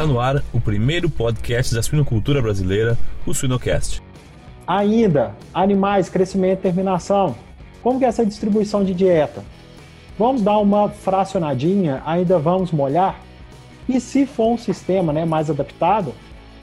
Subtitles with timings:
[0.00, 2.96] Está no ar o primeiro podcast da suinocultura brasileira,
[3.26, 4.02] o Suinocast.
[4.66, 7.36] Ainda, animais, crescimento e terminação.
[7.82, 9.44] Como que é essa distribuição de dieta?
[10.18, 13.20] Vamos dar uma fracionadinha, ainda vamos molhar?
[13.86, 16.14] E se for um sistema né, mais adaptado,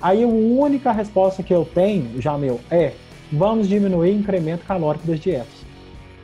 [0.02, 2.94] aí a única resposta que eu tenho, já meu, é
[3.32, 5.64] vamos diminuir o incremento calórico das dietas.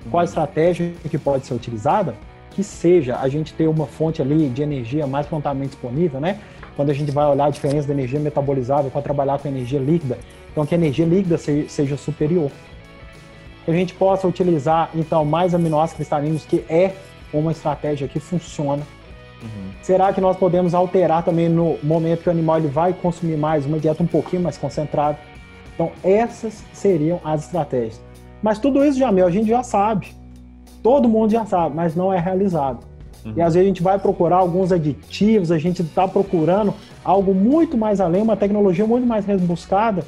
[0.10, 2.16] Qual a estratégia que pode ser utilizada?
[2.50, 6.40] Que seja a gente ter uma fonte ali de energia mais prontamente disponível, né?
[6.76, 10.18] Quando a gente vai olhar a diferença da energia metabolizável para trabalhar com energia líquida,
[10.52, 12.52] então que a energia líquida seja superior.
[13.66, 16.94] Que a gente possa utilizar, então, mais aminoácidos cristalinos, que é
[17.34, 18.84] uma estratégia que funciona.
[19.42, 19.72] Uhum.
[19.82, 23.66] Será que nós podemos alterar também no momento que o animal ele vai consumir mais,
[23.66, 25.18] uma dieta um pouquinho mais concentrada?
[25.74, 28.02] Então, essas seriam as estratégias.
[28.42, 30.08] Mas tudo isso, Jamel, a gente já sabe.
[30.82, 32.86] Todo mundo já sabe, mas não é realizado.
[33.26, 33.34] Uhum.
[33.36, 37.78] E às vezes a gente vai procurar alguns aditivos, a gente está procurando algo muito
[37.78, 40.06] mais além, uma tecnologia muito mais rebuscada.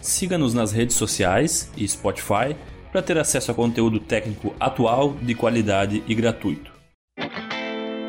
[0.00, 2.54] Siga-nos nas redes sociais e Spotify
[2.92, 6.72] para ter acesso a conteúdo técnico atual, de qualidade e gratuito.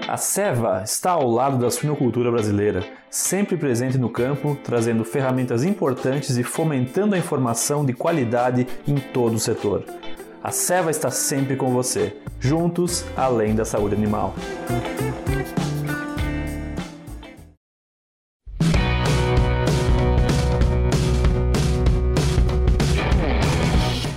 [0.08, 6.38] A Seva está ao lado da suinocultura brasileira, sempre presente no campo, trazendo ferramentas importantes
[6.38, 9.84] e fomentando a informação de qualidade em todo o setor.
[10.46, 14.36] A Seva está sempre com você, juntos além da saúde animal.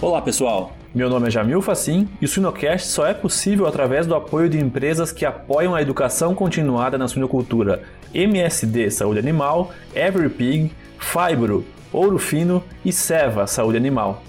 [0.02, 4.14] Olá pessoal, meu nome é Jamil Facim e o Suinocast só é possível através do
[4.14, 11.64] apoio de empresas que apoiam a educação continuada na suinocultura MSD Saúde Animal, EveryPig, Fibro,
[11.90, 14.22] Ouro Fino e Seva Saúde Animal.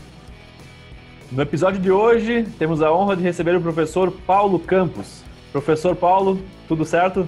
[1.32, 5.22] No episódio de hoje, temos a honra de receber o professor Paulo Campos.
[5.52, 7.28] Professor Paulo, tudo certo?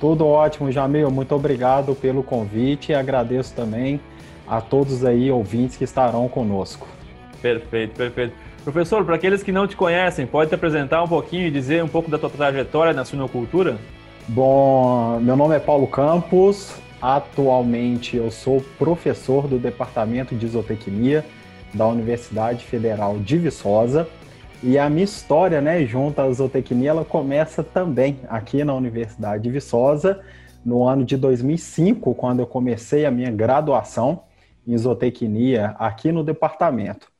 [0.00, 1.10] Tudo ótimo, Jamil.
[1.10, 4.00] Muito obrigado pelo convite e agradeço também
[4.46, 6.86] a todos aí ouvintes que estarão conosco.
[7.40, 8.34] Perfeito, perfeito.
[8.62, 11.88] Professor, para aqueles que não te conhecem, pode te apresentar um pouquinho e dizer um
[11.88, 13.78] pouco da tua trajetória na suinocultura?
[14.28, 16.76] Bom, meu nome é Paulo Campos.
[17.00, 21.24] Atualmente eu sou professor do Departamento de Isotecnia
[21.74, 24.08] da Universidade Federal de Viçosa.
[24.62, 29.50] E a minha história, né, junto à zootecnia, ela começa também aqui na Universidade de
[29.50, 30.20] Viçosa,
[30.64, 34.22] no ano de 2005, quando eu comecei a minha graduação
[34.66, 37.10] em zootecnia aqui no departamento.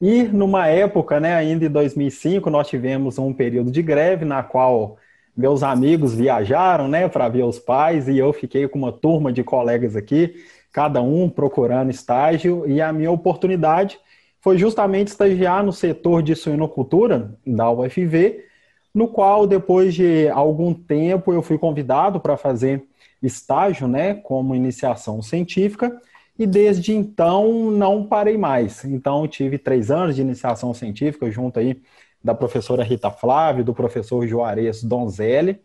[0.00, 4.98] E numa época, né, ainda em 2005, nós tivemos um período de greve na qual
[5.36, 9.42] meus amigos viajaram, né, para ver os pais e eu fiquei com uma turma de
[9.42, 10.34] colegas aqui,
[10.74, 13.96] cada um procurando estágio e a minha oportunidade
[14.40, 18.44] foi justamente estagiar no setor de suinocultura da UFV,
[18.92, 22.82] no qual depois de algum tempo eu fui convidado para fazer
[23.22, 25.96] estágio, né, como iniciação científica
[26.36, 28.84] e desde então não parei mais.
[28.84, 31.80] Então tive três anos de iniciação científica junto aí
[32.22, 35.60] da professora Rita Flávio, do professor Juarez Donzelli,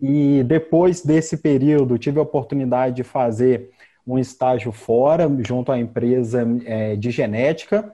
[0.00, 3.75] e depois desse período tive a oportunidade de fazer
[4.06, 7.92] um estágio fora, junto à empresa é, de genética.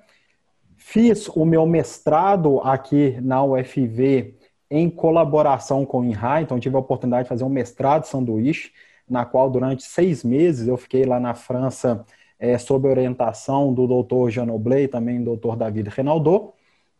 [0.77, 4.37] Fiz o meu mestrado aqui na UFV
[4.71, 8.73] em colaboração com o INRA, então tive a oportunidade de fazer um mestrado sanduíche,
[9.09, 12.05] na qual durante seis meses eu fiquei lá na França
[12.39, 16.53] é, sob orientação do doutor Jean Obley, também do doutor David Renaldo.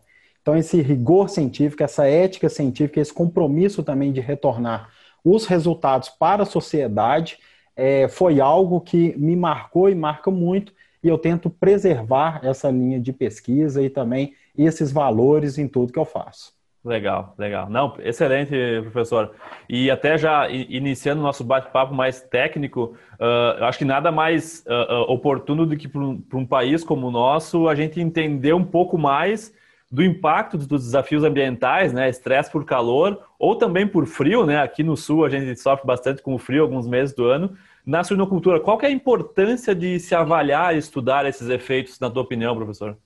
[0.50, 4.90] Então, esse rigor científico, essa ética científica, esse compromisso também de retornar
[5.24, 7.38] os resultados para a sociedade,
[7.76, 10.74] é, foi algo que me marcou e marca muito,
[11.04, 16.00] e eu tento preservar essa linha de pesquisa e também esses valores em tudo que
[16.00, 16.52] eu faço.
[16.84, 17.70] Legal, legal.
[17.70, 18.52] Não, excelente,
[18.82, 19.36] professor.
[19.70, 24.66] E até já iniciando o nosso bate-papo mais técnico, uh, eu acho que nada mais
[24.66, 28.66] uh, oportuno do que para um, um, país como o nosso a gente entender um
[28.66, 29.54] pouco mais
[29.92, 32.10] do impacto dos desafios ambientais, né?
[32.10, 34.62] Estresse por calor ou também por frio, né?
[34.62, 37.56] Aqui no sul a gente sofre bastante com o frio alguns meses do ano.
[37.86, 42.22] Na suinocultura, qual é a importância de se avaliar e estudar esses efeitos, na tua
[42.22, 42.98] opinião, professor?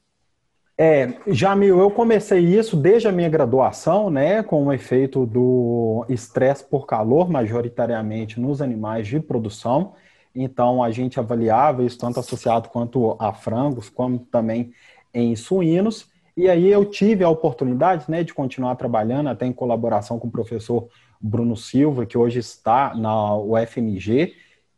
[0.77, 6.65] É, Jamil, eu comecei isso desde a minha graduação, né, com o efeito do estresse
[6.67, 9.93] por calor, majoritariamente nos animais de produção.
[10.35, 14.73] Então, a gente avaliava isso tanto associado quanto a frangos, como também
[15.13, 16.11] em suínos.
[16.35, 20.31] E aí eu tive a oportunidade, né, de continuar trabalhando, até em colaboração com o
[20.31, 20.87] professor
[21.21, 24.33] Bruno Silva, que hoje está na UFMG.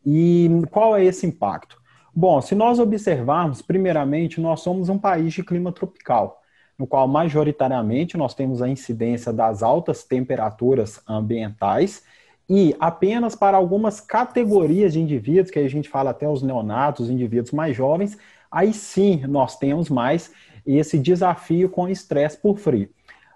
[0.06, 1.82] E qual é esse impacto?
[2.14, 6.42] Bom, se nós observarmos, primeiramente, nós somos um país de clima tropical,
[6.78, 12.04] no qual majoritariamente nós temos a incidência das altas temperaturas ambientais
[12.50, 17.12] e apenas para algumas categorias de indivíduos, que a gente fala até os neonatos, os
[17.12, 18.18] indivíduos mais jovens,
[18.52, 20.32] aí sim nós temos mais
[20.66, 22.90] esse desafio com estresse por frio.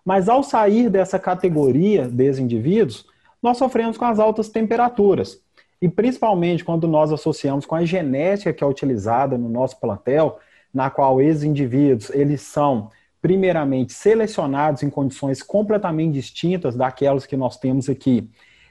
[0.03, 3.05] Mas ao sair dessa categoria desses indivíduos,
[3.41, 5.41] nós sofremos com as altas temperaturas.
[5.81, 10.39] E principalmente quando nós associamos com a genética que é utilizada no nosso plantel,
[10.73, 12.89] na qual esses indivíduos eles são
[13.21, 18.29] primeiramente selecionados em condições completamente distintas daquelas que nós temos aqui,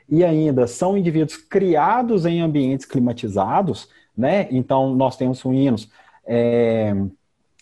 [0.09, 4.49] e ainda são indivíduos criados em ambientes climatizados, né?
[4.51, 5.91] Então nós temos suínos
[6.27, 6.95] é,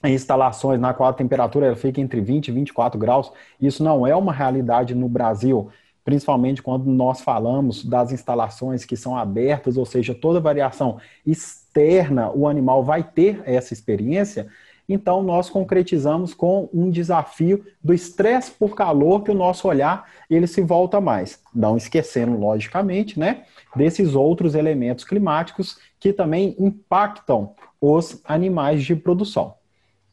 [0.05, 3.33] instalações na qual a temperatura fica entre 20 e 24 graus.
[3.61, 5.71] Isso não é uma realidade no Brasil
[6.07, 12.47] principalmente quando nós falamos das instalações que são abertas, ou seja, toda variação externa, o
[12.47, 14.47] animal vai ter essa experiência,
[14.89, 20.47] então nós concretizamos com um desafio do estresse por calor que o nosso olhar ele
[20.47, 23.43] se volta mais, não esquecendo logicamente, né,
[23.75, 29.56] desses outros elementos climáticos que também impactam os animais de produção.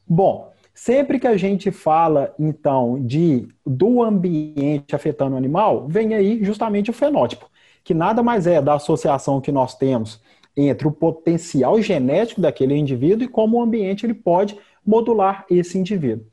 [0.06, 6.42] Bom, Sempre que a gente fala, então, de do ambiente afetando o animal, vem aí
[6.42, 7.48] justamente o fenótipo,
[7.84, 10.20] que nada mais é da associação que nós temos
[10.56, 16.26] entre o potencial genético daquele indivíduo e como o ambiente ele pode modular esse indivíduo.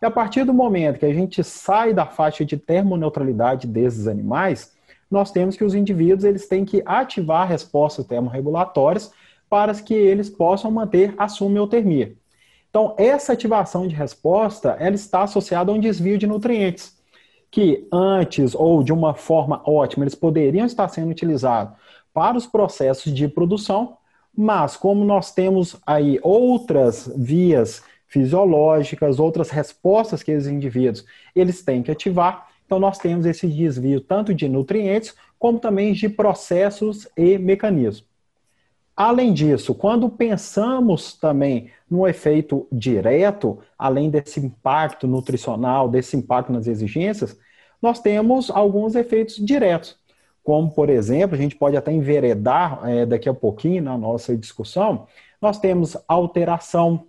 [0.00, 4.72] E a partir do momento que a gente sai da faixa de termoneutralidade desses animais,
[5.10, 9.10] nós temos que os indivíduos eles têm que ativar respostas termorregulatórias
[9.50, 12.14] para que eles possam manter a sumeotermia.
[12.70, 16.96] Então, essa ativação de resposta, ela está associada a um desvio de nutrientes,
[17.50, 21.74] que antes ou de uma forma ótima, eles poderiam estar sendo utilizados
[22.12, 23.96] para os processos de produção,
[24.36, 31.04] mas como nós temos aí outras vias fisiológicas, outras respostas que os indivíduos
[31.34, 36.08] eles têm que ativar, então nós temos esse desvio tanto de nutrientes como também de
[36.08, 38.06] processos e mecanismos.
[38.96, 46.66] Além disso, quando pensamos também no efeito direto, além desse impacto nutricional, desse impacto nas
[46.66, 47.38] exigências,
[47.80, 49.96] nós temos alguns efeitos diretos,
[50.42, 55.06] como, por exemplo, a gente pode até enveredar é, daqui a pouquinho na nossa discussão,
[55.40, 57.06] nós temos alteração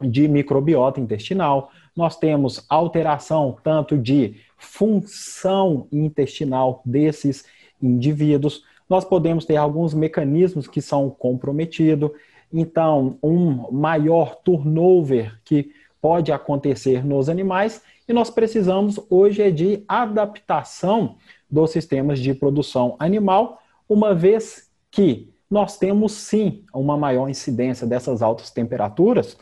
[0.00, 7.44] de microbiota intestinal, nós temos alteração tanto de função intestinal desses
[7.82, 12.10] indivíduos, nós podemos ter alguns mecanismos que são comprometidos,
[12.52, 19.84] então, um maior turnover que pode acontecer nos animais, e nós precisamos hoje é de
[19.88, 21.16] adaptação
[21.50, 28.22] dos sistemas de produção animal, uma vez que nós temos sim uma maior incidência dessas
[28.22, 29.36] altas temperaturas.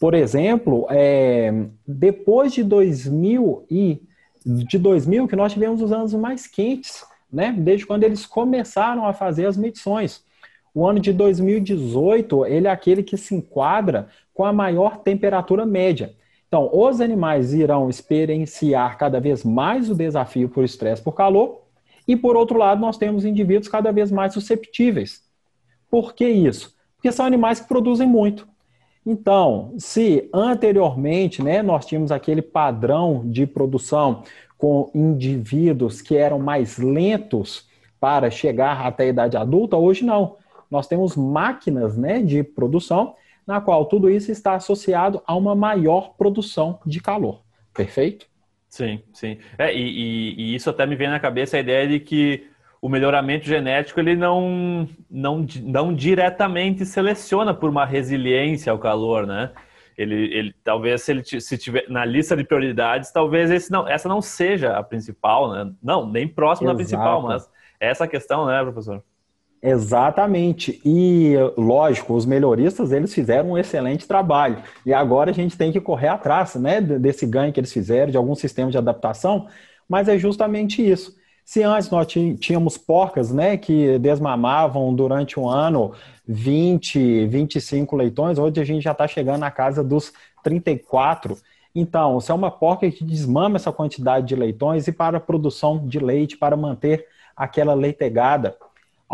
[0.00, 1.52] Por exemplo, é,
[1.86, 4.02] depois de 2000 e
[4.44, 7.52] de 2000 que nós tivemos os anos mais quentes né?
[7.58, 10.24] Desde quando eles começaram a fazer as medições.
[10.74, 16.14] O ano de 2018, ele é aquele que se enquadra com a maior temperatura média.
[16.48, 21.62] Então, os animais irão experienciar cada vez mais o desafio por estresse por calor,
[22.06, 25.22] e por outro lado, nós temos indivíduos cada vez mais susceptíveis.
[25.90, 26.74] Por que isso?
[26.96, 28.46] Porque são animais que produzem muito.
[29.06, 34.22] Então, se anteriormente né, nós tínhamos aquele padrão de produção
[34.56, 37.68] com indivíduos que eram mais lentos
[38.00, 40.36] para chegar até a idade adulta, hoje não.
[40.74, 43.14] Nós temos máquinas né, de produção
[43.46, 47.42] na qual tudo isso está associado a uma maior produção de calor.
[47.72, 48.26] Perfeito?
[48.68, 49.38] Sim, sim.
[49.56, 52.48] É, e, e, e isso até me vem na cabeça a ideia de que
[52.82, 59.52] o melhoramento genético ele não, não, não diretamente seleciona por uma resiliência ao calor, né?
[59.96, 64.08] Ele, ele talvez se ele se tiver na lista de prioridades, talvez esse não, essa
[64.08, 65.72] não seja a principal, né?
[65.80, 66.76] Não, nem próximo Exato.
[66.76, 69.04] da principal, mas essa questão, né, professor?
[69.66, 70.78] Exatamente.
[70.84, 74.62] E, lógico, os melhoristas, eles fizeram um excelente trabalho.
[74.84, 78.16] E agora a gente tem que correr atrás, né, desse ganho que eles fizeram, de
[78.18, 79.48] algum sistema de adaptação,
[79.88, 81.16] mas é justamente isso.
[81.46, 85.94] Se antes nós tínhamos porcas, né, que desmamavam durante um ano
[86.28, 91.38] 20, 25 leitões, hoje a gente já está chegando na casa dos 34.
[91.74, 95.86] Então, se é uma porca que desmama essa quantidade de leitões e para a produção
[95.88, 98.56] de leite, para manter aquela leitegada,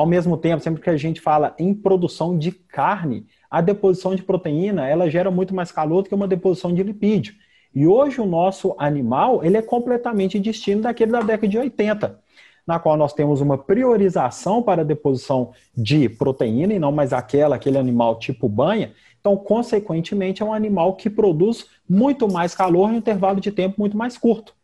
[0.01, 4.23] ao mesmo tempo, sempre que a gente fala em produção de carne, a deposição de
[4.23, 7.35] proteína, ela gera muito mais calor do que uma deposição de lipídio.
[7.75, 12.19] E hoje o nosso animal, ele é completamente distinto daquele da década de 80,
[12.67, 17.57] na qual nós temos uma priorização para a deposição de proteína e não mais aquela,
[17.57, 18.95] aquele animal tipo banha.
[19.21, 23.75] Então, consequentemente, é um animal que produz muito mais calor em um intervalo de tempo
[23.79, 24.55] muito mais curto.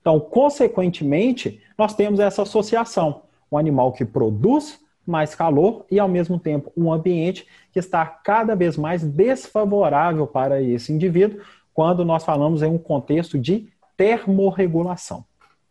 [0.00, 3.22] Então, consequentemente, nós temos essa associação.
[3.50, 8.54] Um animal que produz mais calor e, ao mesmo tempo, um ambiente que está cada
[8.54, 11.40] vez mais desfavorável para esse indivíduo,
[11.72, 15.24] quando nós falamos em um contexto de termorregulação.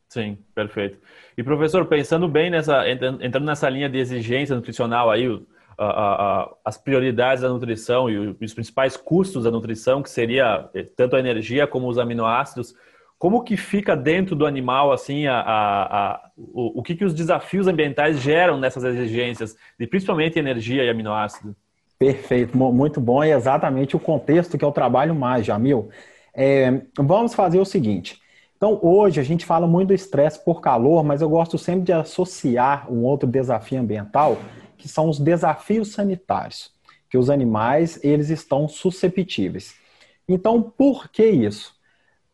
[0.09, 0.98] Sim, perfeito.
[1.38, 5.27] E professor, pensando bem nessa, entrando nessa linha de exigência nutricional aí,
[5.77, 10.69] a, a, a, as prioridades da nutrição e os principais custos da nutrição, que seria
[10.74, 12.75] eh, tanto a energia como os aminoácidos,
[13.20, 18.22] como que fica dentro do animal assim a, o, o que, que os desafios ambientais
[18.22, 21.54] geram nessas exigências, de principalmente energia e aminoácido?
[22.00, 23.22] Perfeito, muito bom.
[23.22, 25.90] É exatamente o contexto que eu trabalho mais, Jamil.
[26.34, 28.22] É, vamos fazer o seguinte.
[28.56, 31.92] Então, hoje a gente fala muito do estresse por calor, mas eu gosto sempre de
[31.92, 34.38] associar um outro desafio ambiental,
[34.78, 36.72] que são os desafios sanitários,
[37.10, 39.76] que os animais eles estão susceptíveis.
[40.26, 41.78] Então, por que isso?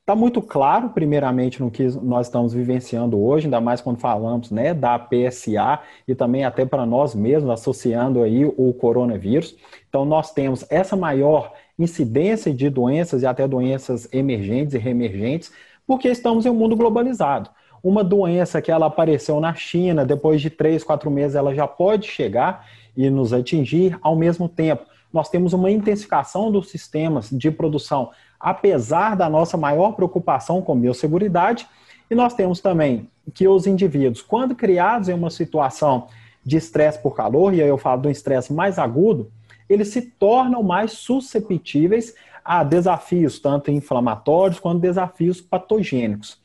[0.06, 4.72] Está muito claro, primeiramente, no que nós estamos vivenciando hoje, ainda mais quando falamos né,
[4.72, 9.56] da PSA e também até para nós mesmos, associando aí o coronavírus.
[9.90, 15.52] Então, nós temos essa maior incidência de doenças e até doenças emergentes e reemergentes,
[15.88, 17.50] porque estamos em um mundo globalizado.
[17.84, 22.08] Uma doença que ela apareceu na China, depois de três, quatro meses, ela já pode
[22.08, 24.86] chegar e nos atingir ao mesmo tempo.
[25.12, 28.12] Nós temos uma intensificação dos sistemas de produção
[28.46, 31.68] apesar da nossa maior preocupação com biosseguridade.
[32.12, 36.06] E nós temos também que os indivíduos, quando criados em uma situação
[36.46, 39.32] de estresse por calor, e aí eu falo um estresse mais agudo,
[39.68, 46.40] eles se tornam mais susceptíveis a desafios tanto inflamatórios quanto desafios patogênicos.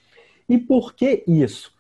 [0.49, 1.71] E por que isso?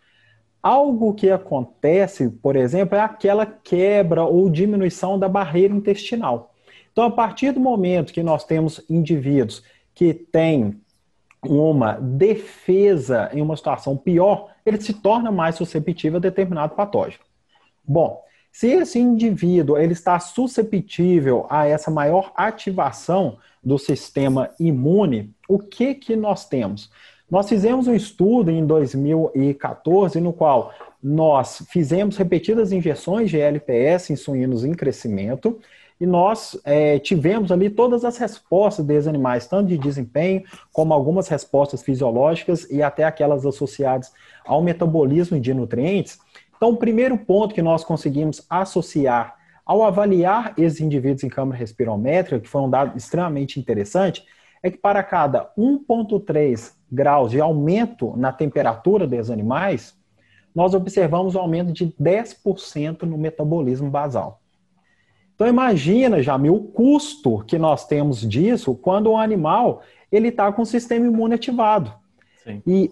[0.62, 6.52] Algo que acontece, por exemplo, é aquela quebra ou diminuição da barreira intestinal.
[6.92, 9.62] Então, a partir do momento que nós temos indivíduos
[10.00, 10.80] que tem
[11.44, 17.22] uma defesa em uma situação pior, ele se torna mais susceptível a determinado patógeno.
[17.84, 25.58] Bom, se esse indivíduo ele está susceptível a essa maior ativação do sistema imune, o
[25.58, 26.90] que que nós temos?
[27.30, 34.16] Nós fizemos um estudo em 2014 no qual nós fizemos repetidas injeções de LPS em
[34.16, 35.60] suínos em crescimento
[36.00, 40.42] e nós é, tivemos ali todas as respostas desses animais, tanto de desempenho,
[40.72, 44.10] como algumas respostas fisiológicas e até aquelas associadas
[44.46, 46.18] ao metabolismo de nutrientes.
[46.56, 52.40] Então, o primeiro ponto que nós conseguimos associar ao avaliar esses indivíduos em câmara respirométrica,
[52.40, 54.24] que foi um dado extremamente interessante,
[54.62, 59.94] é que para cada 1,3 graus de aumento na temperatura desses animais,
[60.54, 64.40] nós observamos um aumento de 10% no metabolismo basal.
[65.40, 69.80] Então imagina, Jamil, o custo que nós temos disso quando o animal
[70.12, 71.94] ele está com o sistema imune ativado.
[72.44, 72.62] Sim.
[72.66, 72.90] E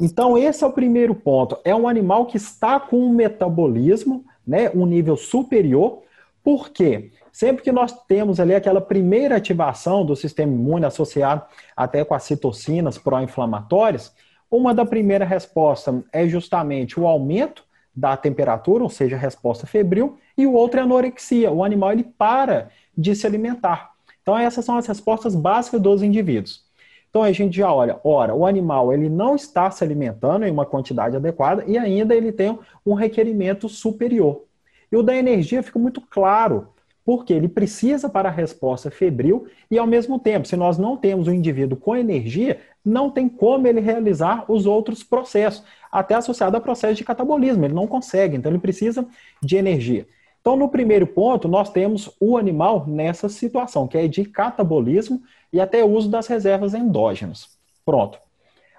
[0.00, 1.58] então esse é o primeiro ponto.
[1.64, 6.04] É um animal que está com um metabolismo, né, um nível superior.
[6.44, 7.10] Por quê?
[7.32, 11.42] Sempre que nós temos ali aquela primeira ativação do sistema imune associado
[11.76, 14.14] até com as citocinas pró-inflamatórias,
[14.48, 20.16] uma da primeira resposta é justamente o aumento da temperatura, ou seja, a resposta febril,
[20.40, 21.50] e o outro é anorexia.
[21.50, 23.92] O animal ele para de se alimentar.
[24.22, 26.64] Então, essas são as respostas básicas dos indivíduos.
[27.08, 30.64] Então, a gente já olha, ora, o animal ele não está se alimentando em uma
[30.64, 32.56] quantidade adequada e ainda ele tem
[32.86, 34.44] um requerimento superior.
[34.92, 36.68] E o da energia fica muito claro,
[37.04, 41.26] porque ele precisa para a resposta febril e, ao mesmo tempo, se nós não temos
[41.26, 46.60] um indivíduo com energia, não tem como ele realizar os outros processos, até associado a
[46.60, 49.04] processo de catabolismo, ele não consegue, então ele precisa
[49.42, 50.06] de energia.
[50.40, 55.60] Então, no primeiro ponto, nós temos o animal nessa situação, que é de catabolismo e
[55.60, 57.58] até uso das reservas endógenas.
[57.84, 58.18] Pronto.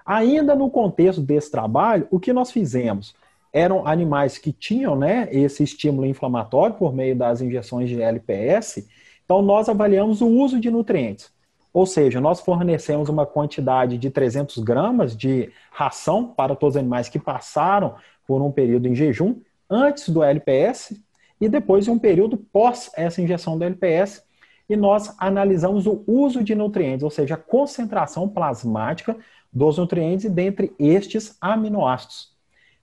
[0.04, 3.14] Ainda no contexto desse trabalho, o que nós fizemos?
[3.52, 8.88] Eram animais que tinham né, esse estímulo inflamatório por meio das injeções de LPS,
[9.24, 11.30] então nós avaliamos o uso de nutrientes.
[11.72, 17.08] Ou seja, nós fornecemos uma quantidade de 300 gramas de ração para todos os animais
[17.08, 17.94] que passaram
[18.26, 19.36] por um período em jejum
[19.70, 21.00] antes do LPS
[21.42, 24.22] e depois de um período pós essa injeção do LPS,
[24.68, 29.16] e nós analisamos o uso de nutrientes, ou seja, a concentração plasmática
[29.52, 32.30] dos nutrientes dentre estes aminoácidos.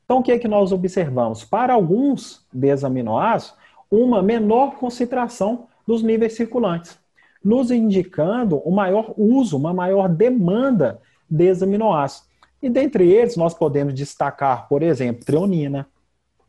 [0.03, 1.45] Então, o que é que nós observamos?
[1.45, 3.57] Para alguns desses aminoácidos,
[3.89, 6.99] uma menor concentração dos níveis circulantes,
[7.41, 10.99] nos indicando um maior uso, uma maior demanda
[11.29, 12.27] desses aminoácidos.
[12.61, 15.87] E dentre eles, nós podemos destacar, por exemplo, treonina,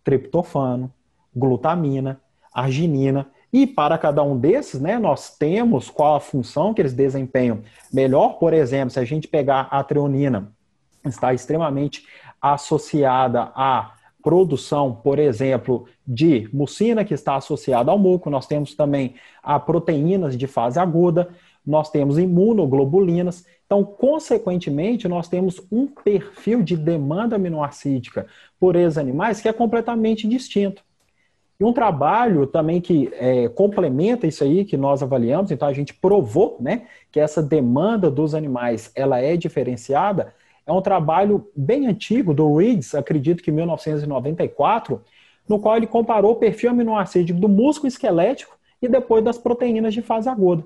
[0.02, 0.92] triptofano,
[1.34, 2.20] glutamina,
[2.52, 3.30] arginina.
[3.52, 7.60] E para cada um desses, né, nós temos qual a função que eles desempenham
[7.92, 8.38] melhor.
[8.38, 10.52] Por exemplo, se a gente pegar a treonina,
[11.04, 12.04] está extremamente
[12.40, 18.30] associada à produção, por exemplo, de mucina, que está associada ao muco.
[18.30, 21.28] Nós temos também a proteínas de fase aguda,
[21.66, 23.44] nós temos imunoglobulinas.
[23.66, 28.26] Então, consequentemente, nós temos um perfil de demanda aminoácida
[28.58, 30.82] por esses animais que é completamente distinto.
[31.60, 35.92] E um trabalho também que é, complementa isso aí que nós avaliamos, então a gente
[35.92, 40.32] provou né, que essa demanda dos animais ela é diferenciada,
[40.66, 45.02] é um trabalho bem antigo do Reeds, acredito que 1994,
[45.46, 50.00] no qual ele comparou o perfil aminoácido do músculo esquelético e depois das proteínas de
[50.00, 50.64] fase aguda.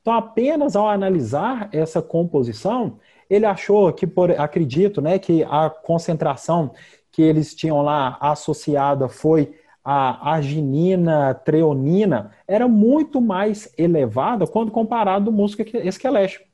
[0.00, 6.72] Então, apenas ao analisar essa composição, ele achou que, por, acredito, né, que a concentração
[7.10, 9.52] que eles tinham lá associada foi
[9.88, 16.44] a arginina, treonina, era muito mais elevada quando comparado ao músculo esquelético.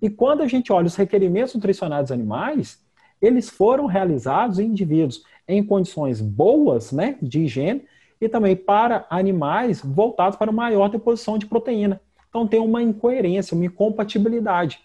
[0.00, 2.80] E quando a gente olha os requerimentos nutricionais dos animais,
[3.20, 7.84] eles foram realizados em indivíduos em condições boas né, de higiene
[8.20, 12.00] e também para animais voltados para maior deposição de proteína.
[12.28, 14.78] Então tem uma incoerência, uma incompatibilidade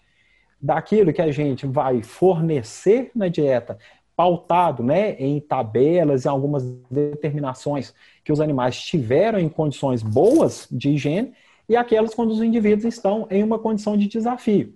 [0.60, 3.78] daquilo que a gente vai fornecer na dieta
[4.22, 10.90] pautado né, em tabelas e algumas determinações que os animais tiveram em condições boas de
[10.90, 11.32] higiene
[11.68, 14.74] e aquelas quando os indivíduos estão em uma condição de desafio.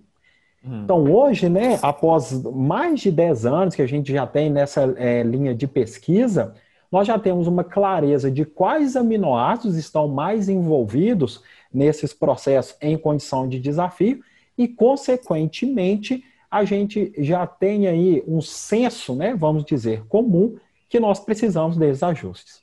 [0.61, 0.81] Hum.
[0.83, 5.23] Então, hoje, né, após mais de 10 anos que a gente já tem nessa é,
[5.23, 6.53] linha de pesquisa,
[6.91, 11.41] nós já temos uma clareza de quais aminoácidos estão mais envolvidos
[11.73, 14.19] nesses processos em condição de desafio
[14.57, 20.57] e, consequentemente, a gente já tem aí um senso, né, vamos dizer, comum,
[20.89, 22.61] que nós precisamos desses ajustes.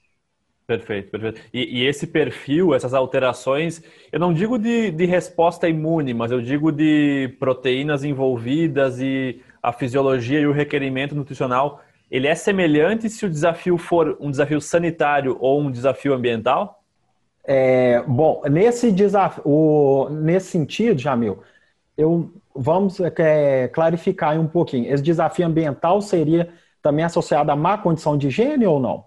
[0.67, 1.43] Perfeito, perfeito.
[1.53, 6.41] E, e, esse perfil, essas alterações, eu não digo de, de resposta imune, mas eu
[6.41, 13.27] digo de proteínas envolvidas e a fisiologia e o requerimento nutricional, ele é semelhante se
[13.27, 16.83] o desafio for um desafio sanitário ou um desafio ambiental?
[17.47, 21.43] É, bom, nesse desafio, nesse sentido, Jamil,
[21.97, 24.93] eu vamos é, clarificar um pouquinho.
[24.93, 29.05] Esse desafio ambiental seria também associado à má condição de higiene ou não?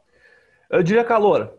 [0.69, 1.53] Eu diria calor.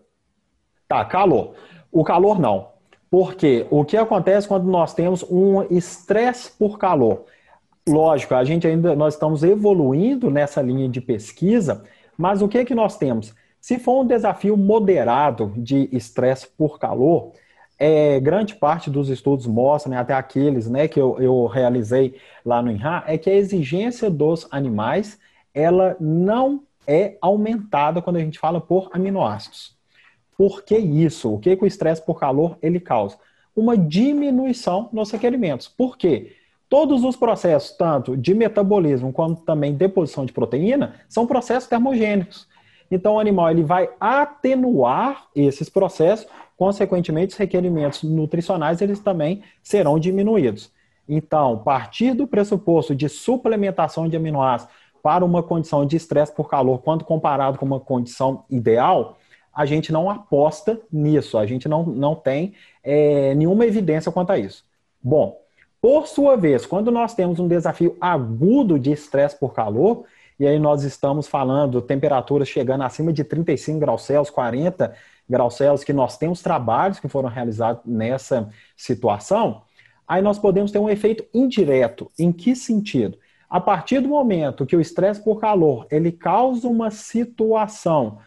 [0.86, 1.54] Tá, calor.
[1.90, 2.68] O calor não.
[3.10, 7.24] Porque o que acontece quando nós temos um estresse por calor?
[7.88, 11.84] Lógico, a gente ainda nós estamos evoluindo nessa linha de pesquisa,
[12.18, 13.34] mas o que que nós temos?
[13.60, 17.32] Se for um desafio moderado de estresse por calor,
[17.78, 22.60] é, grande parte dos estudos mostram, né, até aqueles né, que eu, eu realizei lá
[22.60, 25.18] no INRA, é que a exigência dos animais
[25.54, 29.76] ela não é aumentada quando a gente fala por aminoácidos.
[30.36, 31.34] Por que isso?
[31.34, 33.16] O que, que o estresse por calor ele causa?
[33.54, 35.68] Uma diminuição nos requerimentos.
[35.68, 36.32] Por quê?
[36.68, 42.46] Todos os processos, tanto de metabolismo quanto também deposição de proteína, são processos termogênicos.
[42.90, 46.26] Então, o animal ele vai atenuar esses processos
[46.58, 50.70] consequentemente, os requerimentos nutricionais eles também serão diminuídos.
[51.08, 56.82] Então, partir do pressuposto de suplementação de aminoácidos para uma condição de estresse por calor,
[56.82, 59.16] quando comparado com uma condição ideal,
[59.54, 64.38] a gente não aposta nisso, a gente não, não tem é, nenhuma evidência quanto a
[64.38, 64.64] isso.
[65.00, 65.40] Bom,
[65.80, 70.04] por sua vez, quando nós temos um desafio agudo de estresse por calor,
[70.38, 74.92] e aí nós estamos falando temperaturas chegando acima de 35 graus Celsius, 40
[75.28, 79.62] graus Celsius, que nós temos trabalhos que foram realizados nessa situação,
[80.06, 82.10] aí nós podemos ter um efeito indireto.
[82.18, 83.18] Em que sentido?
[83.48, 88.18] A partir do momento que o estresse por calor ele causa uma situação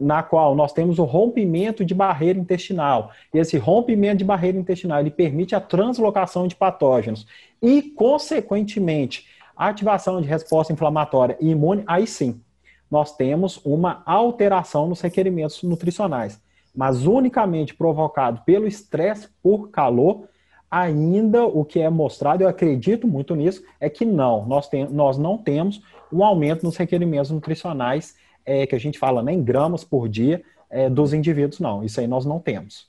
[0.00, 3.10] na qual nós temos o rompimento de barreira intestinal.
[3.34, 7.26] E esse rompimento de barreira intestinal ele permite a translocação de patógenos
[7.60, 11.84] e, consequentemente, a ativação de resposta inflamatória e imune.
[11.86, 12.40] Aí sim,
[12.90, 16.40] nós temos uma alteração nos requerimentos nutricionais,
[16.74, 20.28] mas unicamente provocado pelo estresse por calor.
[20.70, 25.18] Ainda o que é mostrado, eu acredito muito nisso, é que não, nós, tem, nós
[25.18, 29.84] não temos um aumento nos requerimentos nutricionais é, que a gente fala né, em gramas
[29.84, 31.82] por dia é, dos indivíduos, não.
[31.84, 32.88] Isso aí nós não temos.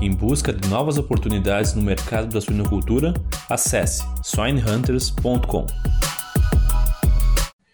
[0.00, 3.14] Em busca de novas oportunidades no mercado da suinocultura,
[3.48, 5.66] acesse swinehunters.com.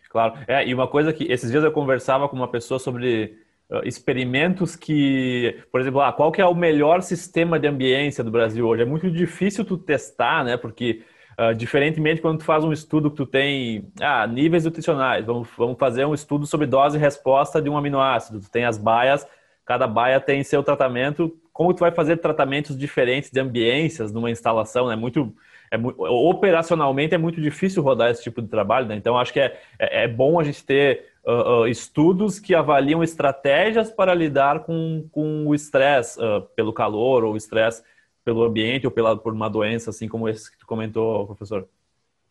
[0.08, 3.38] Claro, é, e uma coisa que esses dias eu conversava com uma pessoa sobre
[3.70, 8.30] uh, experimentos que, por exemplo, ah, qual que é o melhor sistema de ambiência do
[8.30, 8.82] Brasil hoje?
[8.82, 10.56] É muito difícil tu testar, né?
[10.56, 11.02] Porque
[11.40, 15.78] Uh, diferentemente quando tu faz um estudo que tu tem ah, níveis nutricionais, vamos, vamos
[15.78, 18.40] fazer um estudo sobre dose e resposta de um aminoácido.
[18.40, 19.24] Tu tem as baias,
[19.64, 21.32] cada baia tem seu tratamento.
[21.52, 24.90] Como tu vai fazer tratamentos diferentes de ambiências numa instalação?
[24.90, 25.32] É muito,
[25.70, 28.96] é, operacionalmente é muito difícil rodar esse tipo de trabalho, né?
[28.96, 33.02] Então acho que é, é, é bom a gente ter uh, uh, estudos que avaliam
[33.02, 36.18] estratégias para lidar com, com o estresse
[36.56, 37.82] pelo calor ou estresse
[38.24, 41.66] pelo ambiente ou pela, por uma doença, assim como esse que tu comentou, professor?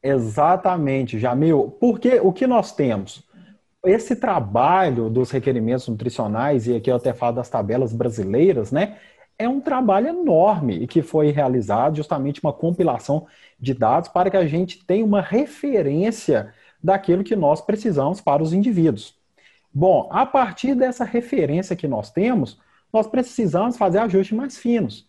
[0.02, 1.76] Exatamente, Jamil.
[1.80, 3.24] Porque o que nós temos?
[3.84, 8.98] Esse trabalho dos requerimentos nutricionais, e aqui eu até falo das tabelas brasileiras, né?
[9.40, 13.28] É um trabalho enorme e que foi realizado justamente uma compilação
[13.60, 18.54] de dados para que a gente tenha uma referência daquilo que nós precisamos para os
[18.54, 19.16] indivíduos.
[19.74, 22.60] Bom, a partir dessa referência que nós temos,
[22.92, 25.08] nós precisamos fazer ajustes mais finos.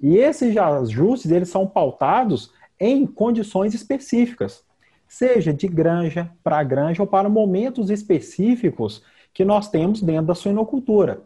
[0.00, 4.64] E esses ajustes eles são pautados em condições específicas,
[5.08, 11.22] seja de granja para granja ou para momentos específicos que nós temos dentro da suinocultura.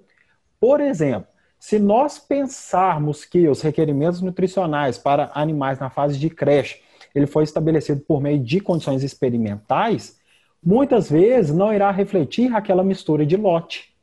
[0.60, 1.28] Por exemplo,
[1.58, 6.80] se nós pensarmos que os requerimentos nutricionais para animais na fase de creche
[7.14, 10.18] ele foi estabelecido por meio de condições experimentais,
[10.62, 13.94] muitas vezes não irá refletir aquela mistura de lote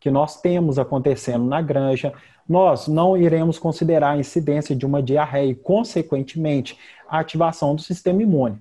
[0.00, 2.12] que nós temos acontecendo na granja,
[2.48, 8.22] nós não iremos considerar a incidência de uma diarreia e, consequentemente, a ativação do sistema
[8.22, 8.58] imune.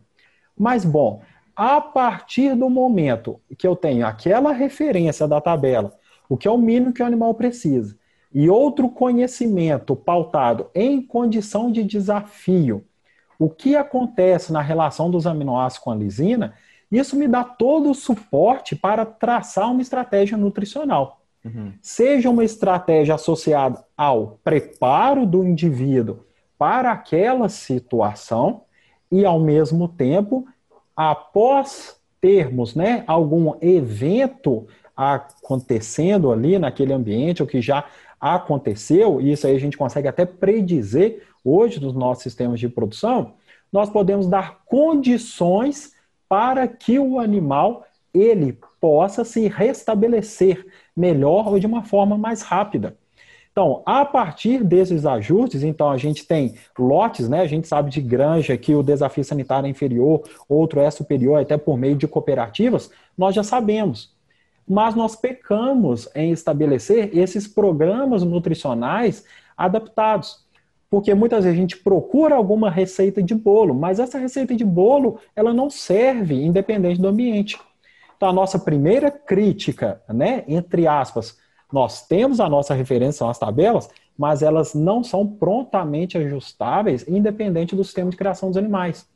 [0.58, 1.22] Mas, bom,
[1.56, 5.94] a partir do momento que eu tenho aquela referência da tabela,
[6.28, 7.96] o que é o mínimo que o animal precisa,
[8.34, 12.84] e outro conhecimento pautado em condição de desafio,
[13.40, 16.54] o que acontece na relação dos aminoácidos com a lisina,
[16.92, 21.22] isso me dá todo o suporte para traçar uma estratégia nutricional.
[21.44, 21.74] Uhum.
[21.82, 26.20] Seja uma estratégia associada ao preparo do indivíduo
[26.58, 28.64] para aquela situação
[29.12, 30.48] e, ao mesmo tempo,
[30.96, 37.86] após termos né, algum evento acontecendo ali naquele ambiente, ou que já
[38.20, 43.34] aconteceu, e isso aí a gente consegue até predizer hoje nos nossos sistemas de produção,
[43.72, 45.94] nós podemos dar condições
[46.28, 52.98] para que o animal ele possa se restabelecer melhor ou de uma forma mais rápida.
[53.52, 57.42] Então, a partir desses ajustes, então a gente tem lotes, né?
[57.42, 61.58] A gente sabe de granja que o desafio sanitário é inferior, outro é superior, até
[61.58, 64.16] por meio de cooperativas, nós já sabemos.
[64.68, 69.24] Mas nós pecamos em estabelecer esses programas nutricionais
[69.56, 70.46] adaptados.
[70.90, 75.20] Porque muitas vezes a gente procura alguma receita de bolo, mas essa receita de bolo,
[75.36, 77.60] ela não serve independente do ambiente.
[78.16, 81.38] Então, a nossa primeira crítica, né, entre aspas,
[81.72, 87.76] nós temos a nossa referência, são as tabelas, mas elas não são prontamente ajustáveis, independente
[87.76, 89.08] do sistema de criação dos animais.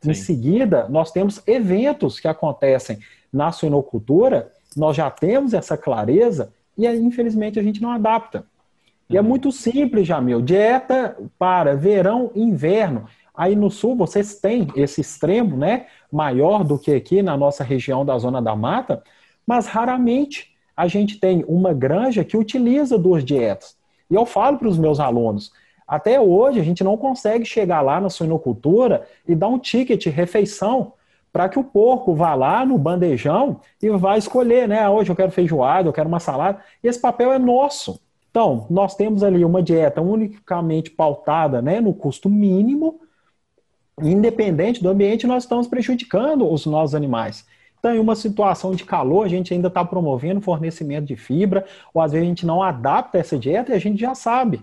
[0.00, 0.10] Sim.
[0.10, 2.98] Em seguida, nós temos eventos que acontecem
[3.32, 8.44] na suinocultura, nós já temos essa clareza e, infelizmente, a gente não adapta.
[9.10, 9.26] E é uhum.
[9.26, 10.40] muito simples, Jamil.
[10.42, 13.06] Dieta para verão e inverno.
[13.34, 18.04] Aí no sul vocês têm esse extremo, né, maior do que aqui na nossa região
[18.04, 19.02] da zona da mata,
[19.46, 23.76] mas raramente a gente tem uma granja que utiliza duas dietas.
[24.10, 25.52] E eu falo para os meus alunos,
[25.86, 30.92] até hoje a gente não consegue chegar lá na suinocultura e dar um ticket refeição
[31.32, 34.82] para que o porco vá lá no bandejão e vá escolher, né?
[34.82, 36.60] Ah, hoje eu quero feijoada, eu quero uma salada.
[36.82, 38.00] E esse papel é nosso.
[38.30, 43.00] Então, nós temos ali uma dieta unicamente pautada né, no custo mínimo,
[44.00, 47.46] independente do ambiente, nós estamos prejudicando os nossos animais.
[47.78, 51.64] Então, em uma situação de calor, a gente ainda está promovendo fornecimento de fibra,
[51.94, 54.60] ou às vezes a gente não adapta essa dieta e a gente já sabe.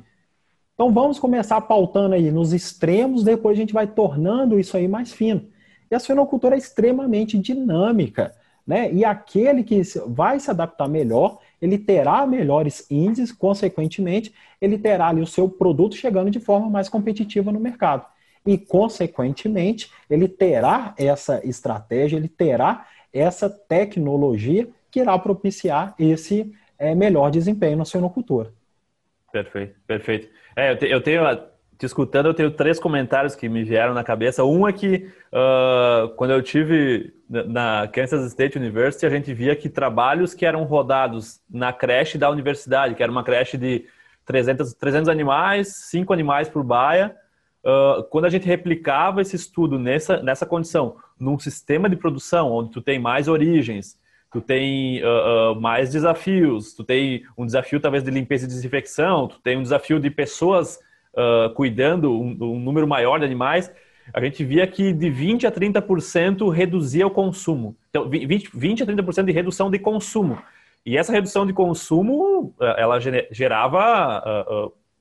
[0.73, 5.13] Então, vamos começar pautando aí nos extremos, depois a gente vai tornando isso aí mais
[5.13, 5.47] fino.
[5.89, 8.33] E a suinocultura é extremamente dinâmica,
[8.65, 8.91] né?
[8.91, 15.21] E aquele que vai se adaptar melhor, ele terá melhores índices, consequentemente, ele terá ali
[15.21, 18.05] o seu produto chegando de forma mais competitiva no mercado.
[18.45, 26.93] E, consequentemente, ele terá essa estratégia, ele terá essa tecnologia que irá propiciar esse é,
[26.93, 28.51] melhor desempenho na suinocultura.
[29.31, 30.29] Perfeito, perfeito.
[30.55, 31.21] É, eu, te, eu, tenho,
[31.77, 34.43] te escutando, eu tenho três comentários que me vieram na cabeça.
[34.43, 39.67] Um é que uh, quando eu tive na Kansas State University, a gente via que
[39.67, 43.85] trabalhos que eram rodados na creche da universidade, que era uma creche de
[44.25, 47.15] 300, 300 animais, 5 animais por baia,
[47.63, 52.71] uh, quando a gente replicava esse estudo nessa, nessa condição, num sistema de produção onde
[52.71, 53.99] tu tem mais origens,
[54.31, 59.27] tu tem uh, uh, mais desafios, tu tem um desafio talvez de limpeza e desinfecção,
[59.27, 60.79] tu tem um desafio de pessoas
[61.55, 63.71] cuidando um, um número maior de animais,
[64.13, 67.75] a gente via que de 20 a 30% reduzia o consumo.
[67.89, 70.37] Então, 20, 20 a 30% de redução de consumo.
[70.85, 72.99] E essa redução de consumo, ela
[73.31, 74.23] gerava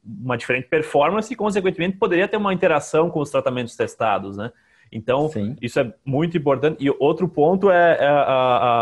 [0.05, 4.53] uma diferente performance e, consequentemente, poderia ter uma interação com os tratamentos testados, né?
[4.93, 5.57] Então, Sim.
[5.61, 6.85] isso é muito importante.
[6.85, 8.23] E outro ponto é, é a,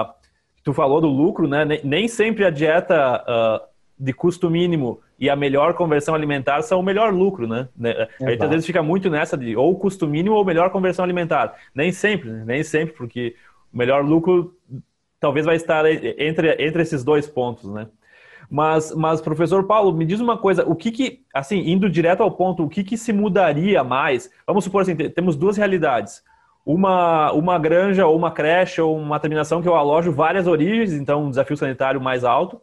[0.03, 0.15] a,
[0.63, 1.65] tu falou do lucro, né?
[1.83, 3.67] Nem sempre a dieta uh,
[3.99, 7.69] de custo mínimo e a melhor conversão alimentar são o melhor lucro, né?
[7.77, 8.09] né?
[8.21, 11.55] A gente às vezes fica muito nessa de ou custo mínimo ou melhor conversão alimentar.
[11.73, 12.43] Nem sempre, né?
[12.45, 13.37] nem sempre, porque
[13.73, 14.53] o melhor lucro
[15.21, 17.87] talvez vai estar entre, entre esses dois pontos, né?
[18.51, 22.33] Mas, mas, professor Paulo, me diz uma coisa, o que que, assim, indo direto ao
[22.33, 24.29] ponto, o que que se mudaria mais?
[24.45, 26.21] Vamos supor assim, temos duas realidades.
[26.67, 31.27] Uma, uma granja ou uma creche ou uma terminação que eu alojo várias origens, então
[31.27, 32.61] um desafio sanitário mais alto,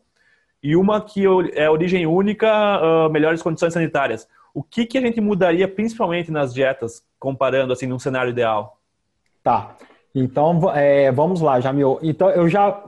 [0.61, 2.47] e uma que é origem única,
[2.81, 4.27] uh, melhores condições sanitárias.
[4.53, 8.77] O que que a gente mudaria principalmente nas dietas, comparando assim num cenário ideal?
[9.43, 9.75] Tá.
[10.13, 11.99] Então, é, vamos lá, Jamil.
[12.01, 12.83] Então, eu já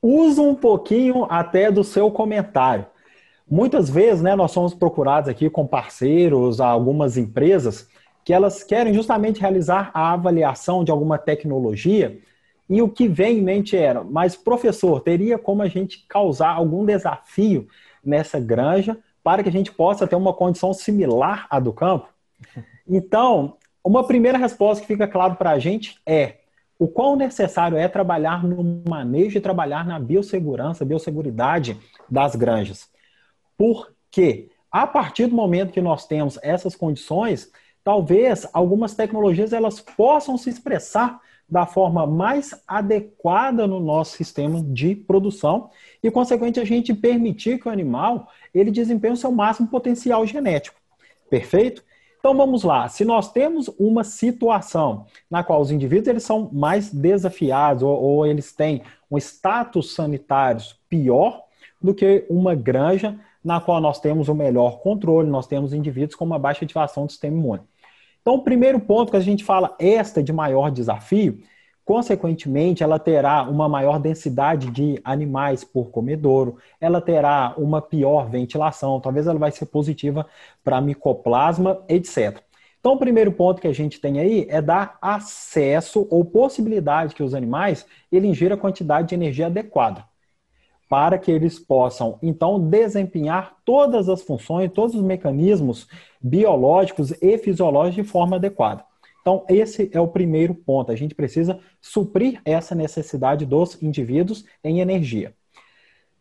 [0.00, 2.86] usa um pouquinho até do seu comentário.
[3.48, 7.88] Muitas vezes, né, nós somos procurados aqui com parceiros, algumas empresas,
[8.24, 12.18] que elas querem justamente realizar a avaliação de alguma tecnologia
[12.72, 16.86] e o que vem em mente era, mas professor, teria como a gente causar algum
[16.86, 17.68] desafio
[18.02, 22.08] nessa granja para que a gente possa ter uma condição similar à do campo?
[22.84, 26.38] Então, uma primeira resposta que fica claro para a gente é
[26.76, 31.78] o quão necessário é trabalhar no manejo e trabalhar na biossegurança, biosseguridade
[32.10, 32.90] das granjas.
[33.56, 37.52] Porque a partir do momento que nós temos essas condições,
[37.84, 41.20] talvez algumas tecnologias elas possam se expressar
[41.52, 45.68] da forma mais adequada no nosso sistema de produção
[46.02, 50.80] e, consequente, a gente permitir que o animal ele desempenhe o seu máximo potencial genético.
[51.28, 51.84] Perfeito?
[52.18, 56.90] Então vamos lá, se nós temos uma situação na qual os indivíduos eles são mais
[56.90, 61.42] desafiados ou, ou eles têm um status sanitário pior
[61.82, 66.24] do que uma granja na qual nós temos o melhor controle, nós temos indivíduos com
[66.24, 67.62] uma baixa ativação do sistema imune.
[68.22, 71.42] Então, o primeiro ponto que a gente fala, esta de maior desafio,
[71.84, 79.00] Consequentemente, ela terá uma maior densidade de animais por comedouro, ela terá uma pior ventilação,
[79.00, 80.26] talvez ela vai ser positiva
[80.62, 82.40] para micoplasma, etc.
[82.78, 87.22] Então, o primeiro ponto que a gente tem aí é dar acesso ou possibilidade que
[87.22, 90.04] os animais ele ingira a quantidade de energia adequada
[90.92, 95.88] para que eles possam, então, desempenhar todas as funções, todos os mecanismos
[96.20, 98.84] biológicos e fisiológicos de forma adequada.
[99.22, 100.92] Então, esse é o primeiro ponto.
[100.92, 105.32] A gente precisa suprir essa necessidade dos indivíduos em energia.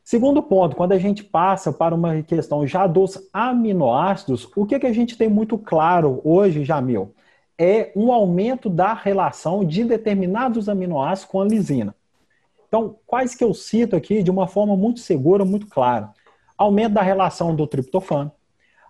[0.05, 4.87] Segundo ponto, quando a gente passa para uma questão já dos aminoácidos, o que, que
[4.87, 7.13] a gente tem muito claro hoje, Jamil?
[7.57, 11.93] É um aumento da relação de determinados aminoácidos com a lisina.
[12.71, 16.13] Então, quais que eu cito aqui de uma forma muito segura, muito clara?
[16.57, 18.31] Aumento da relação do triptofano,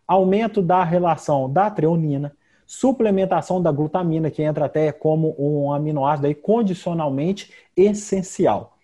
[0.08, 2.32] aumento da relação da treonina,
[2.68, 8.78] suplementação da glutamina, que entra até como um aminoácido aí condicionalmente essencial.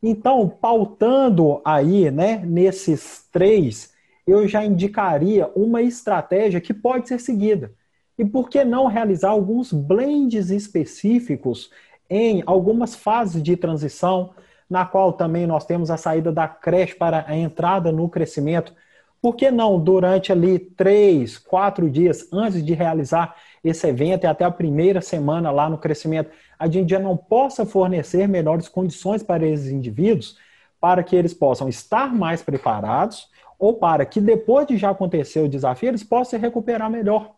[0.00, 3.92] Então, pautando aí, né, nesses três,
[4.24, 7.72] eu já indicaria uma estratégia que pode ser seguida.
[8.16, 11.72] E por que não realizar alguns blends específicos
[12.08, 14.30] em algumas fases de transição,
[14.68, 18.72] na qual também nós temos a saída da creche para a entrada no crescimento.
[19.20, 24.44] Por que não, durante ali três, quatro dias antes de realizar esse evento e até
[24.44, 29.46] a primeira semana lá no crescimento, a gente já não possa fornecer melhores condições para
[29.46, 30.38] esses indivíduos,
[30.80, 35.48] para que eles possam estar mais preparados ou para que depois de já acontecer o
[35.48, 37.34] desafio, eles possam se recuperar melhor.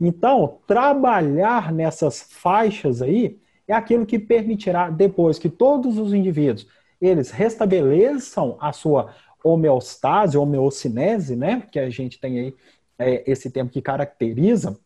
[0.00, 3.38] Então, trabalhar nessas faixas aí
[3.70, 6.66] é aquilo que permitirá depois que todos os indivíduos
[7.00, 12.54] eles restabeleçam a sua homeostase, homeocinese, né, que a gente tem aí
[12.98, 14.76] é, esse termo que caracteriza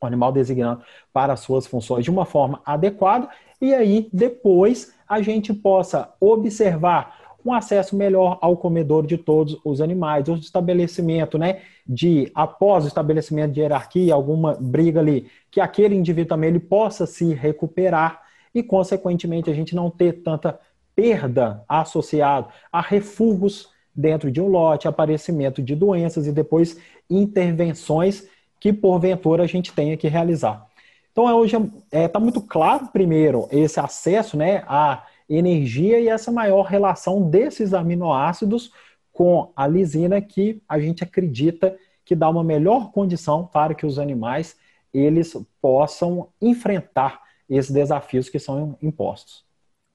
[0.00, 3.28] o animal designado para as suas funções de uma forma adequada,
[3.60, 9.80] e aí depois a gente possa observar um acesso melhor ao comedouro de todos os
[9.80, 15.94] animais, o estabelecimento, né, de após o estabelecimento de hierarquia, alguma briga ali, que aquele
[15.94, 18.27] indivíduo também ele possa se recuperar
[18.58, 20.58] e consequentemente a gente não ter tanta
[20.94, 26.76] perda associada a refugos dentro de um lote, aparecimento de doenças e depois
[27.08, 28.28] intervenções
[28.60, 30.66] que porventura a gente tenha que realizar.
[31.12, 36.32] Então hoje está é, tá muito claro primeiro esse acesso, né, a energia e essa
[36.32, 38.72] maior relação desses aminoácidos
[39.12, 43.98] com a lisina que a gente acredita que dá uma melhor condição para que os
[43.98, 44.56] animais
[44.92, 49.44] eles possam enfrentar esses desafios que são impostos.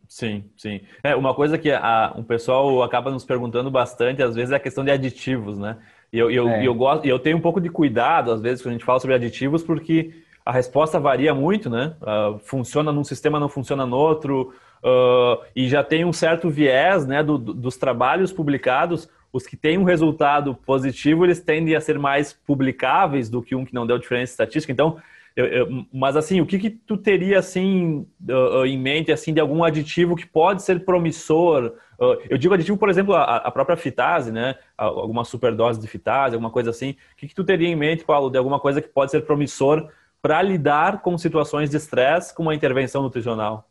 [0.08, 0.82] Sim, sim.
[1.04, 4.60] É, uma coisa que a, um pessoal acaba nos perguntando bastante, às vezes, é a
[4.60, 5.78] questão de aditivos, né?
[6.12, 6.68] E eu, eu, é.
[6.68, 9.16] eu, gosto, eu tenho um pouco de cuidado, às vezes, quando a gente fala sobre
[9.16, 10.14] aditivos, porque
[10.46, 11.96] a resposta varia muito, né?
[12.02, 14.54] Uh, funciona num sistema, não funciona no outro.
[14.84, 19.10] Uh, e já tem um certo viés né, do, do, dos trabalhos publicados.
[19.32, 23.66] Os que têm um resultado positivo, eles tendem a ser mais publicáveis do que um
[23.66, 24.72] que não deu diferença estatística.
[24.72, 24.98] Então,
[25.36, 29.64] eu, mas assim, o que, que tu teria assim uh, em mente assim de algum
[29.64, 31.74] aditivo que pode ser promissor?
[32.00, 34.56] Uh, eu digo aditivo, por exemplo, a, a, própria fitase, né?
[34.78, 36.92] Alguma superdose de fitase, alguma coisa assim.
[36.92, 39.90] O que, que tu teria em mente, Paulo, de alguma coisa que pode ser promissor
[40.22, 43.68] para lidar com situações de estresse com uma intervenção nutricional?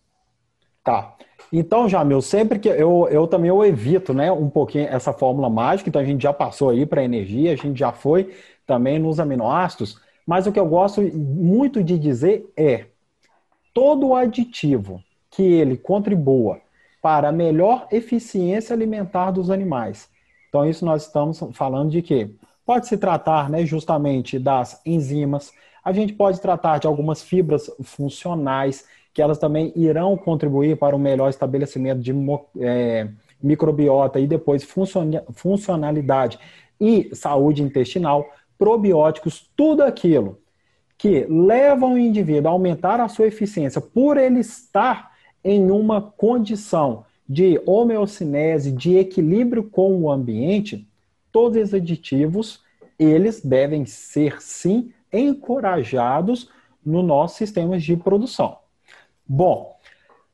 [0.82, 1.14] Tá.
[1.52, 5.88] Então, Jamil, sempre que eu, eu também eu evito, né, um pouquinho essa fórmula mágica,
[5.88, 8.34] então a gente já passou aí para energia, a gente já foi
[8.66, 12.86] também nos aminoácidos, mas o que eu gosto muito de dizer é
[13.74, 16.60] todo aditivo que ele contribua
[17.00, 20.08] para a melhor eficiência alimentar dos animais.
[20.48, 22.30] Então, isso nós estamos falando de quê?
[22.64, 25.52] Pode se tratar né, justamente das enzimas,
[25.84, 30.98] a gente pode tratar de algumas fibras funcionais, que elas também irão contribuir para o
[30.98, 32.14] melhor estabelecimento de
[32.60, 33.08] é,
[33.42, 34.66] microbiota e depois
[35.34, 36.38] funcionalidade
[36.80, 38.26] e saúde intestinal,
[38.58, 40.38] probióticos, tudo aquilo
[40.96, 45.12] que leva o indivíduo a aumentar a sua eficiência por ele estar
[45.42, 50.86] em uma condição de homeocinese, de equilíbrio com o ambiente,
[51.32, 52.62] todos os aditivos,
[52.98, 56.48] eles devem ser sim encorajados
[56.84, 58.58] no nosso sistema de produção.
[59.26, 59.76] Bom,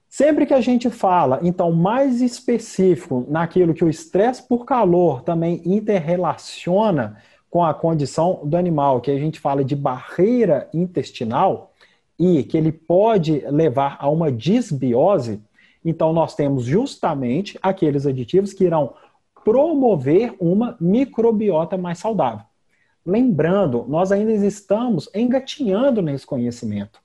[0.09, 5.63] sempre que a gente fala, então, mais específico naquilo que o estresse por calor também
[5.65, 7.17] interrelaciona
[7.51, 11.73] com a condição do animal, que a gente fala de barreira intestinal
[12.19, 15.41] e que ele pode levar a uma disbiose,
[15.85, 18.95] então nós temos justamente aqueles aditivos que irão
[19.45, 22.45] promover uma microbiota mais saudável.
[23.07, 27.01] Lembrando, nós ainda estamos engatinhando nesse conhecimento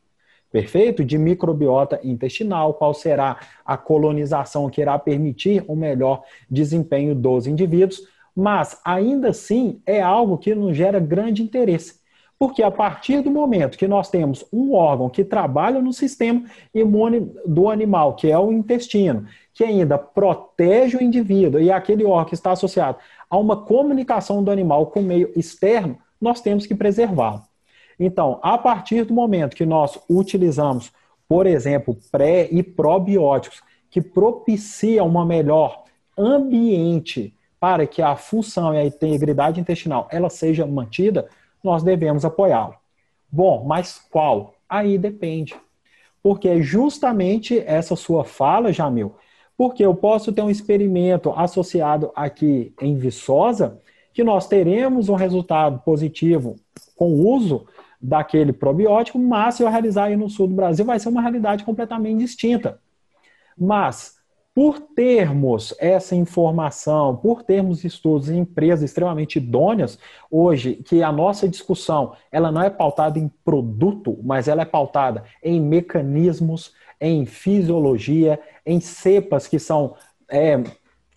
[0.53, 1.03] perfeito?
[1.03, 7.47] De microbiota intestinal, qual será a colonização que irá permitir o um melhor desempenho dos
[7.47, 12.01] indivíduos, mas ainda assim é algo que nos gera grande interesse.
[12.37, 16.43] Porque a partir do momento que nós temos um órgão que trabalha no sistema
[16.73, 22.25] imune do animal, que é o intestino, que ainda protege o indivíduo e aquele órgão
[22.25, 22.97] que está associado
[23.29, 27.43] a uma comunicação do animal com o meio externo, nós temos que preservá-lo.
[27.99, 30.91] Então, a partir do momento que nós utilizamos,
[31.27, 35.83] por exemplo, pré e probióticos, que propiciam uma melhor
[36.17, 41.29] ambiente para que a função e a integridade intestinal ela seja mantida,
[41.63, 42.75] nós devemos apoiá-lo.
[43.31, 44.55] Bom, mas qual?
[44.67, 45.55] Aí depende.
[46.21, 49.15] Porque é justamente essa sua fala, Jamil,
[49.57, 53.79] porque eu posso ter um experimento associado aqui em Viçosa,
[54.13, 56.57] que nós teremos um resultado positivo
[56.97, 57.65] com o uso
[58.01, 61.63] daquele probiótico, mas se eu realizar aí no sul do Brasil, vai ser uma realidade
[61.63, 62.81] completamente distinta.
[63.57, 64.17] Mas,
[64.53, 69.97] por termos essa informação, por termos estudos em empresas extremamente idôneas,
[70.29, 75.23] hoje, que a nossa discussão, ela não é pautada em produto, mas ela é pautada
[75.43, 79.95] em mecanismos, em fisiologia, em cepas que são
[80.29, 80.63] é,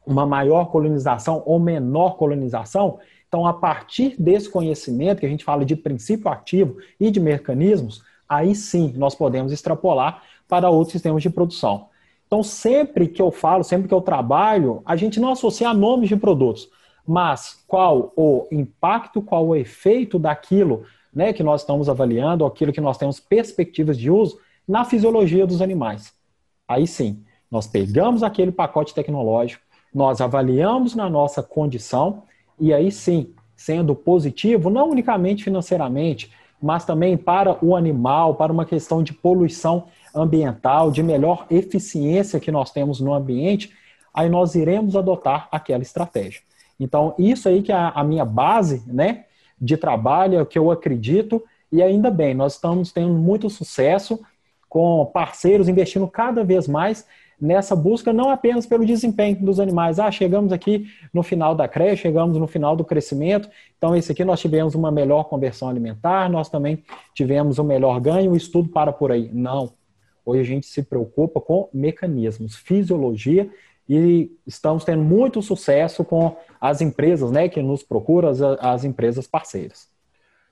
[0.06, 2.98] uma maior colonização ou menor colonização.
[3.28, 8.02] Então, a partir desse conhecimento, que a gente fala de princípio ativo e de mecanismos,
[8.26, 11.88] aí sim nós podemos extrapolar para outros sistemas de produção.
[12.26, 16.16] Então, sempre que eu falo, sempre que eu trabalho, a gente não associa nomes de
[16.16, 16.68] produtos,
[17.06, 22.80] mas qual o impacto, qual o efeito daquilo né, que nós estamos avaliando, aquilo que
[22.80, 26.12] nós temos perspectivas de uso na fisiologia dos animais.
[26.66, 29.62] Aí sim, nós pegamos aquele pacote tecnológico,
[29.94, 32.24] nós avaliamos na nossa condição,
[32.58, 38.64] e aí sim, sendo positivo, não unicamente financeiramente, mas também para o animal, para uma
[38.64, 39.84] questão de poluição
[40.16, 43.72] ambiental, de melhor eficiência que nós temos no ambiente,
[44.12, 46.40] aí nós iremos adotar aquela estratégia.
[46.80, 49.24] Então, isso aí que é a minha base né,
[49.60, 54.20] de trabalho, é o que eu acredito, e ainda bem, nós estamos tendo muito sucesso
[54.68, 57.06] com parceiros investindo cada vez mais
[57.40, 59.98] nessa busca, não apenas pelo desempenho dos animais.
[59.98, 64.24] Ah, chegamos aqui no final da creche, chegamos no final do crescimento, então esse aqui
[64.24, 66.82] nós tivemos uma melhor conversão alimentar, nós também
[67.14, 69.30] tivemos um melhor ganho, o estudo para por aí.
[69.32, 69.72] Não.
[70.26, 73.48] Hoje a gente se preocupa com mecanismos, fisiologia
[73.88, 79.28] e estamos tendo muito sucesso com as empresas né, que nos procuram, as, as empresas
[79.28, 79.88] parceiras.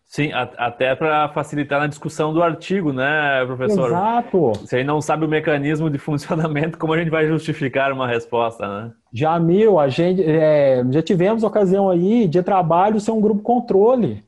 [0.07, 3.89] Sim, até para facilitar na discussão do artigo, né, professor?
[3.89, 4.53] Exato.
[4.65, 8.69] Se aí não sabe o mecanismo de funcionamento, como a gente vai justificar uma resposta,
[8.69, 8.93] né?
[9.13, 14.23] Já, Mil, a gente é, já tivemos ocasião aí de trabalho ser um grupo controle.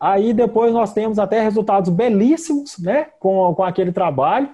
[0.00, 4.48] Aí depois nós temos até resultados belíssimos, né, com, com aquele trabalho,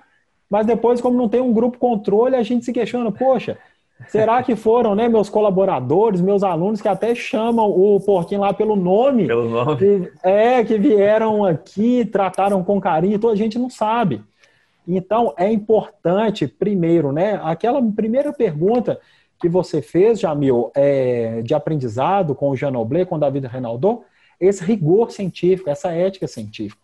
[0.48, 3.58] mas depois, como não tem um grupo controle, a gente se questiona, poxa,
[4.08, 8.76] será que foram né, meus colaboradores, meus alunos, que até chamam o porquinho lá pelo
[8.76, 9.26] nome?
[9.26, 9.76] Pelo nome.
[9.76, 14.22] Que, é, que vieram aqui, trataram com carinho, toda a gente não sabe.
[14.86, 19.00] Então, é importante, primeiro, né, aquela primeira pergunta
[19.40, 24.02] que você fez, Jamil, é, de aprendizado com o Jean Oblé, com o David Reinaldo,
[24.40, 26.80] esse rigor científico, essa ética científica.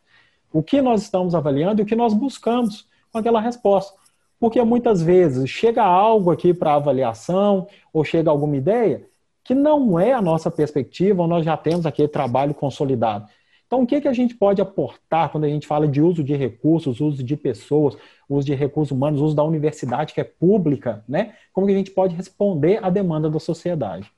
[0.52, 3.98] O que nós estamos avaliando e o que nós buscamos com aquela resposta.
[4.38, 9.06] Porque muitas vezes chega algo aqui para avaliação ou chega alguma ideia
[9.44, 13.28] que não é a nossa perspectiva, ou nós já temos aquele trabalho consolidado.
[13.66, 16.34] Então, o que, que a gente pode aportar quando a gente fala de uso de
[16.34, 17.96] recursos, uso de pessoas,
[18.28, 21.34] uso de recursos humanos, uso da universidade que é pública, né?
[21.52, 24.10] Como que a gente pode responder à demanda da sociedade?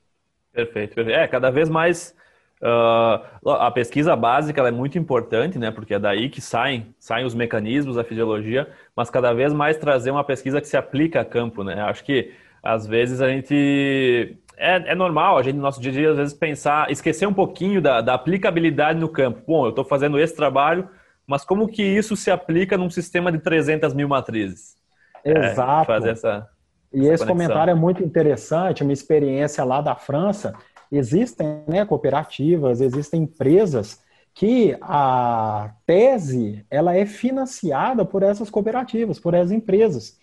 [0.51, 0.99] Perfeito.
[1.01, 2.15] É, cada vez mais
[2.63, 5.69] Uh, a pesquisa básica é muito importante, né?
[5.69, 10.11] Porque é daí que saem, saem os mecanismos, a fisiologia, mas cada vez mais trazer
[10.11, 11.81] uma pesquisa que se aplica a campo, né?
[11.81, 12.31] Acho que
[12.63, 16.17] às vezes a gente é, é, normal a gente no nosso dia a dia às
[16.17, 19.41] vezes pensar, esquecer um pouquinho da, da aplicabilidade no campo.
[19.45, 20.87] Bom, eu estou fazendo esse trabalho,
[21.27, 24.77] mas como que isso se aplica num sistema de 300 mil matrizes?
[25.25, 25.91] Exato.
[25.91, 26.47] É, fazer essa,
[26.93, 27.27] e essa esse conexão.
[27.27, 30.53] comentário é muito interessante, uma experiência lá da França
[30.97, 34.01] existem né, cooperativas, existem empresas
[34.33, 40.17] que a tese ela é financiada por essas cooperativas, por essas empresas.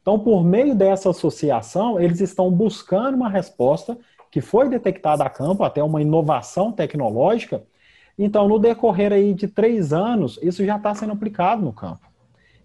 [0.00, 3.96] Então, por meio dessa associação, eles estão buscando uma resposta
[4.30, 7.62] que foi detectada a campo, até uma inovação tecnológica.
[8.18, 12.06] Então, no decorrer aí de três anos, isso já está sendo aplicado no campo.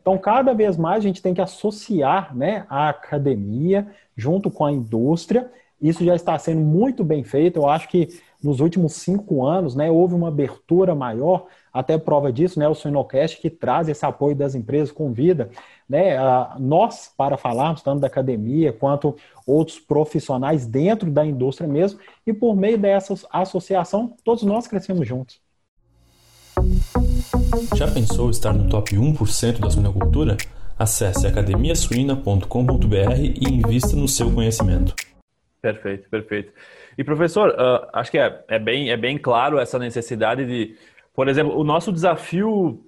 [0.02, 3.88] Então, cada vez mais a gente tem que associar né, a academia
[4.18, 5.50] junto com a indústria
[5.82, 7.58] isso já está sendo muito bem feito.
[7.58, 8.10] Eu acho que
[8.42, 13.40] nos últimos cinco anos né, houve uma abertura maior, até prova disso, né, o Sinocast,
[13.40, 15.50] que traz esse apoio das empresas, convida
[15.88, 19.16] né, a, nós para falarmos, tanto da academia quanto
[19.46, 25.40] outros profissionais dentro da indústria mesmo, e por meio dessa associação, todos nós crescemos juntos.
[27.76, 30.38] Já pensou estar no top 1% da suinocultura?
[30.78, 34.96] Acesse academiasuina.com.br e invista no seu conhecimento.
[35.62, 36.54] Perfeito, perfeito.
[36.98, 40.76] E professor, uh, acho que é, é, bem, é bem claro essa necessidade de,
[41.14, 42.86] por exemplo, o nosso desafio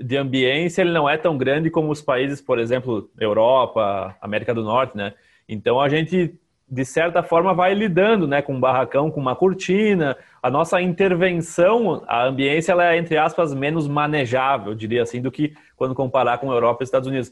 [0.00, 4.64] de ambiência ele não é tão grande como os países, por exemplo, Europa, América do
[4.64, 5.14] Norte, né?
[5.48, 6.34] Então a gente
[6.68, 10.16] de certa forma vai lidando, né, com um barracão, com uma cortina.
[10.42, 15.54] A nossa intervenção, a ambiência ela é entre aspas menos manejável, diria assim, do que
[15.76, 17.30] quando comparar com a Europa e Estados Unidos.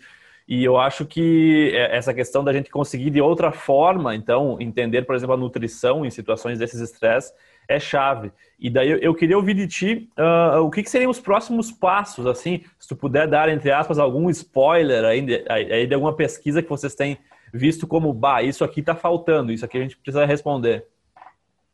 [0.51, 5.03] E eu acho que é, essa questão da gente conseguir de outra forma, então, entender,
[5.03, 7.33] por exemplo, a nutrição em situações desses estresses
[7.69, 8.33] é chave.
[8.59, 12.27] E daí eu queria ouvir de ti uh, o que, que, seriam os próximos passos,
[12.27, 16.61] assim, se tu puder dar, entre aspas, algum spoiler aí de, aí de alguma pesquisa
[16.61, 17.17] que vocês têm
[17.55, 20.85] visto como, bah, isso aqui está faltando, isso aqui a gente precisa responder.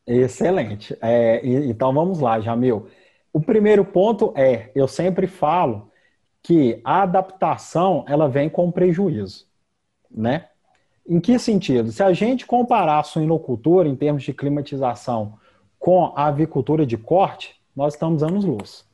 [0.06, 0.94] Excelente.
[1.00, 2.88] É, então vamos lá, Jamil.
[3.32, 5.86] O primeiro ponto é, eu sempre falo,
[6.47, 9.47] que a adaptação ela vem com prejuízo,
[10.09, 10.47] né?
[11.05, 11.90] Em que sentido?
[11.90, 15.34] Se a gente comparar a suinocultura em termos de climatização
[15.76, 18.84] com a avicultura de corte, nós estamos anos-luz.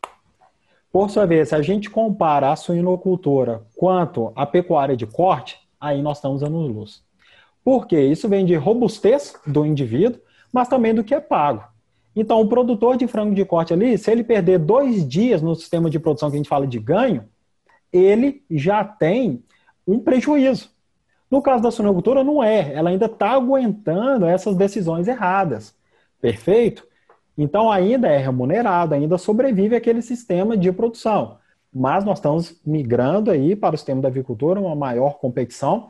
[0.90, 6.00] Por sua vez, se a gente compara a suinocultura quanto a pecuária de corte, aí
[6.00, 7.03] nós estamos anos-luz.
[7.62, 8.00] Por quê?
[8.00, 10.18] Isso vem de robustez do indivíduo,
[10.50, 11.64] mas também do que é pago.
[12.16, 15.90] Então, o produtor de frango de corte ali, se ele perder dois dias no sistema
[15.90, 17.30] de produção que a gente fala de ganho,
[17.93, 19.43] ele já tem
[19.86, 20.70] um prejuízo.
[21.30, 22.72] No caso da suinocultura, não é.
[22.74, 25.74] Ela ainda está aguentando essas decisões erradas.
[26.20, 26.86] Perfeito?
[27.36, 31.38] Então, ainda é remunerado, ainda sobrevive aquele sistema de produção.
[31.72, 35.88] Mas nós estamos migrando aí para o sistema da avicultura, uma maior competição,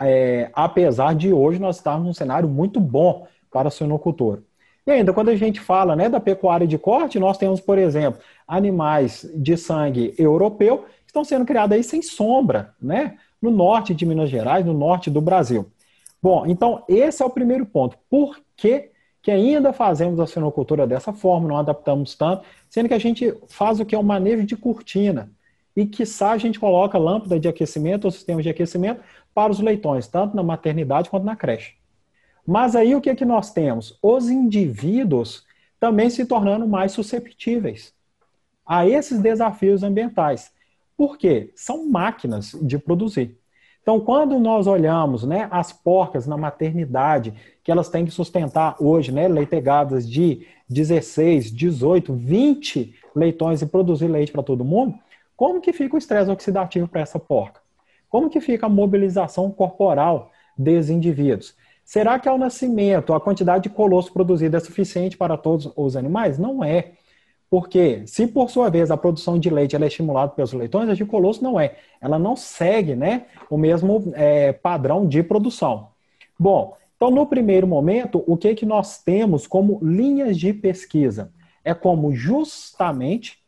[0.00, 4.42] é, apesar de hoje nós estarmos num cenário muito bom para a suinocultura.
[4.86, 8.20] E ainda, quando a gente fala né, da pecuária de corte, nós temos, por exemplo,
[8.46, 13.18] animais de sangue europeu estão sendo criados aí sem sombra, né?
[13.40, 15.70] No norte de Minas Gerais, no norte do Brasil.
[16.22, 17.96] Bom, então esse é o primeiro ponto.
[18.10, 18.90] Por que,
[19.22, 23.78] que ainda fazemos a sinocultura dessa forma, não adaptamos tanto, sendo que a gente faz
[23.80, 25.30] o que é um manejo de cortina
[25.76, 29.00] e que a gente coloca lâmpada de aquecimento ou sistema de aquecimento
[29.32, 31.74] para os leitões, tanto na maternidade quanto na creche.
[32.44, 33.96] Mas aí o que, é que nós temos?
[34.02, 35.46] Os indivíduos
[35.78, 37.94] também se tornando mais susceptíveis
[38.66, 40.50] a esses desafios ambientais.
[40.98, 41.52] Por quê?
[41.54, 43.38] São máquinas de produzir.
[43.80, 47.32] Então, quando nós olhamos né, as porcas na maternidade,
[47.62, 54.08] que elas têm que sustentar hoje né, leitegadas de 16, 18, 20 leitões e produzir
[54.08, 54.98] leite para todo mundo,
[55.36, 57.60] como que fica o estresse oxidativo para essa porca?
[58.10, 61.54] Como que fica a mobilização corporal desses indivíduos?
[61.84, 66.38] Será que ao nascimento a quantidade de colosso produzido é suficiente para todos os animais?
[66.38, 66.94] Não é.
[67.50, 71.04] Porque, se por sua vez a produção de leite é estimulada pelos leitões, a de
[71.04, 71.76] colosso não é.
[72.00, 75.88] Ela não segue né, o mesmo é, padrão de produção.
[76.38, 81.32] Bom, então no primeiro momento, o que, que nós temos como linhas de pesquisa?
[81.64, 83.38] É como justamente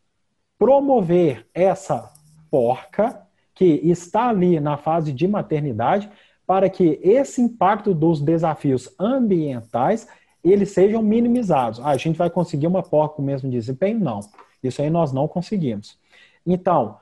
[0.58, 2.12] promover essa
[2.50, 6.10] porca que está ali na fase de maternidade
[6.46, 10.08] para que esse impacto dos desafios ambientais
[10.42, 11.80] eles sejam minimizados.
[11.80, 14.00] Ah, a gente vai conseguir uma porca com o mesmo desempenho?
[14.00, 14.20] Não.
[14.62, 15.98] Isso aí nós não conseguimos.
[16.46, 16.98] Então,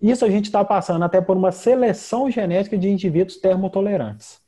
[0.00, 4.40] isso a gente está passando até por uma seleção genética de indivíduos termotolerantes.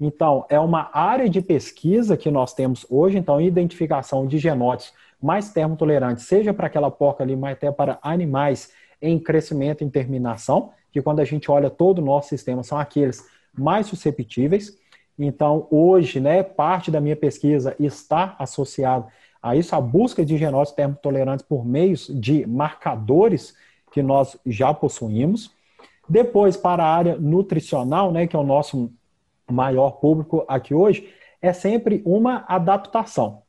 [0.00, 4.92] Então, é uma área de pesquisa que nós temos hoje, então, identificação de genótipos
[5.22, 10.72] mais termotolerantes, seja para aquela porca ali, mas até para animais em crescimento e terminação,
[10.92, 13.24] que quando a gente olha todo o nosso sistema, são aqueles
[13.56, 14.78] mais susceptíveis.
[15.18, 19.06] Então, hoje, né, parte da minha pesquisa está associada
[19.40, 23.54] a isso, a busca de genótipos termotolerantes por meios de marcadores
[23.92, 25.50] que nós já possuímos.
[26.08, 28.90] Depois, para a área nutricional, né, que é o nosso
[29.50, 33.42] maior público aqui hoje, é sempre uma adaptação.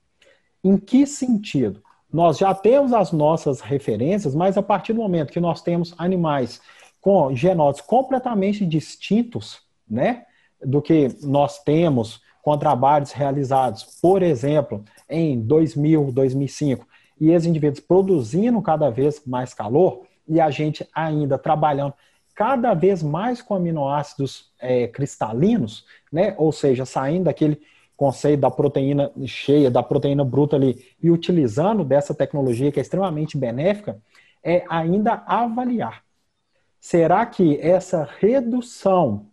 [0.63, 1.82] Em que sentido?
[2.11, 6.61] Nós já temos as nossas referências, mas a partir do momento que nós temos animais
[7.01, 10.26] com genótipos completamente distintos, né,
[10.64, 16.86] do que nós temos com trabalhos realizados, por exemplo, em 2000, 2005,
[17.20, 21.93] e esses indivíduos produzindo cada vez mais calor, e a gente ainda trabalhando
[22.36, 26.36] cada vez mais com aminoácidos é, cristalinos, né?
[26.38, 27.62] ou seja, saindo daquele
[27.95, 33.38] conceito da proteína cheia, da proteína bruta ali, e utilizando dessa tecnologia que é extremamente
[33.38, 33.99] benéfica,
[34.43, 36.03] é ainda avaliar.
[36.80, 39.26] Será que essa redução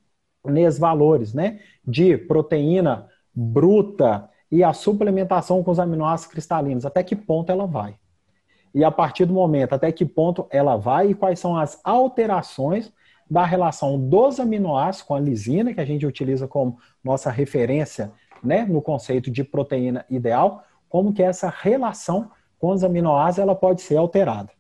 [0.45, 7.17] nesses valores, né, de proteína bruta e a suplementação com os aminoácidos cristalinos, até que
[7.17, 7.97] ponto ela vai?
[8.75, 12.93] E a partir do momento, até que ponto ela vai e quais são as alterações
[13.31, 18.13] da relação dos aminoácidos com a lisina, que a gente utiliza como nossa referência
[18.43, 23.81] né, no conceito de proteína ideal, como que essa relação com os aminoácidos ela pode
[23.81, 24.51] ser alterada.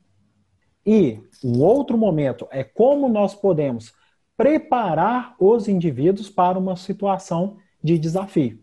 [0.85, 3.93] E um outro momento é como nós podemos
[4.37, 8.59] preparar os indivíduos para uma situação de desafio.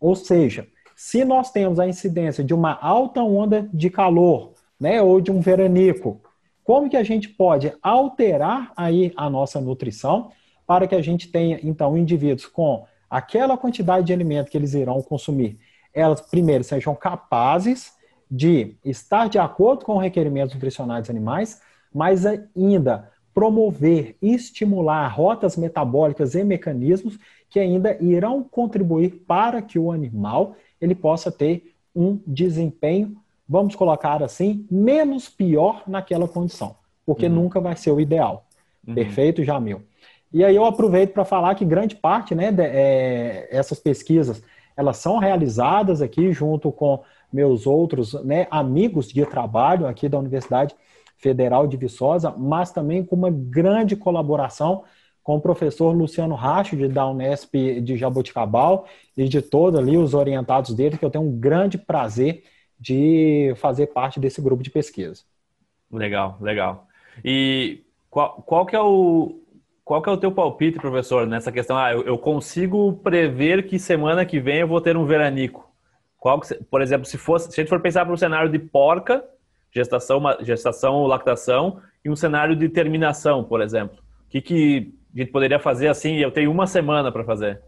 [0.00, 5.20] Ou seja, se nós temos a incidência de uma alta onda de calor, né, ou
[5.20, 6.20] de um veranico,
[6.62, 10.30] como que a gente pode alterar aí a nossa nutrição
[10.66, 15.00] para que a gente tenha então indivíduos com aquela quantidade de alimento que eles irão
[15.02, 15.58] consumir,
[15.92, 17.92] elas primeiro sejam capazes
[18.30, 21.60] de estar de acordo com os requerimentos nutricionais dos animais,
[21.92, 27.18] mas ainda promover estimular rotas metabólicas e mecanismos
[27.50, 33.16] que ainda irão contribuir para que o animal ele possa ter um desempenho,
[33.48, 36.76] vamos colocar assim, menos pior naquela condição.
[37.06, 37.34] porque uhum.
[37.34, 38.46] nunca vai ser o ideal.
[38.86, 38.94] Uhum.
[38.94, 39.82] Perfeito, Jamil?
[40.32, 44.42] E aí eu aproveito para falar que grande parte, né, de, é, essas pesquisas,
[44.76, 50.74] elas são realizadas aqui junto com meus outros né, amigos de trabalho aqui da Universidade
[51.24, 54.84] Federal de Viçosa, mas também com uma grande colaboração
[55.22, 60.74] com o professor Luciano Racho, da Unesp de Jaboticabal, e de todos ali os orientados
[60.74, 62.42] dele, que eu tenho um grande prazer
[62.78, 65.22] de fazer parte desse grupo de pesquisa.
[65.90, 66.86] Legal, legal.
[67.24, 69.40] E qual, qual que é o
[69.82, 71.76] qual que é o teu palpite, professor, nessa questão?
[71.76, 75.70] Ah, eu, eu consigo prever que semana que vem eu vou ter um veranico.
[76.18, 78.58] Qual que, por exemplo, se fosse, se a gente for pensar para um cenário de
[78.58, 79.24] porca,
[79.74, 83.96] gestação, gestação ou lactação, e um cenário de terminação, por exemplo,
[84.26, 86.16] o que, que a gente poderia fazer assim?
[86.16, 87.60] Eu tenho uma semana para fazer.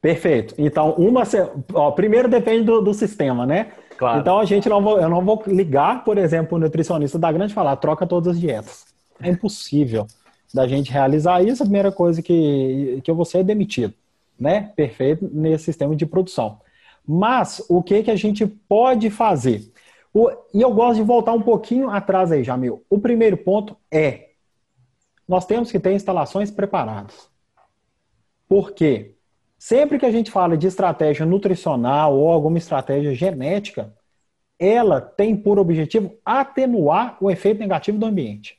[0.00, 0.54] Perfeito.
[0.58, 1.36] Então, uma se...
[1.72, 3.72] Ó, primeiro depende do, do sistema, né?
[3.96, 4.20] Claro.
[4.20, 7.54] Então a gente não vou, eu não vou ligar, por exemplo, o nutricionista da grande
[7.54, 8.84] falar, troca todas as dietas.
[9.20, 10.06] É impossível
[10.52, 11.62] da gente realizar isso.
[11.62, 13.94] A primeira coisa que, que eu vou ser é demitido,
[14.38, 14.70] né?
[14.76, 16.60] Perfeito nesse sistema de produção.
[17.06, 19.62] Mas o que que a gente pode fazer?
[20.18, 22.82] O, e eu gosto de voltar um pouquinho atrás aí, Jamil.
[22.88, 24.30] O primeiro ponto é
[25.28, 27.28] nós temos que ter instalações preparadas.
[28.48, 29.14] Por quê?
[29.58, 33.92] Sempre que a gente fala de estratégia nutricional ou alguma estratégia genética,
[34.58, 38.58] ela tem por objetivo atenuar o efeito negativo do ambiente.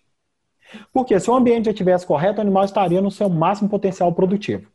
[0.93, 4.69] Porque se o ambiente estivesse correto, o animal estaria no seu máximo potencial produtivo.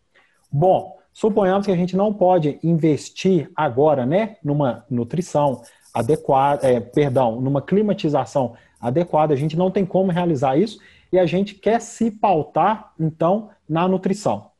[0.50, 5.62] Bom, suponhamos que a gente não pode investir agora, né, numa nutrição
[5.92, 10.78] adequada, é, perdão, numa climatização adequada, a gente não tem como realizar isso
[11.12, 14.50] e a gente quer se pautar, então, na nutrição.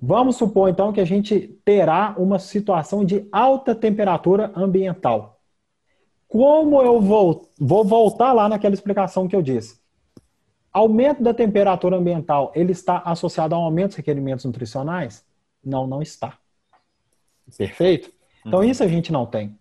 [0.00, 5.40] Vamos supor, então, que a gente terá uma situação de alta temperatura ambiental.
[6.26, 9.80] Como eu vou, vou voltar lá naquela explicação que eu disse.
[10.72, 15.24] Aumento da temperatura ambiental, ele está associado a um aumento dos requerimentos nutricionais?
[15.62, 16.38] Não, não está.
[17.58, 18.12] Perfeito?
[18.46, 18.64] Então, uhum.
[18.64, 19.58] isso a gente não tem.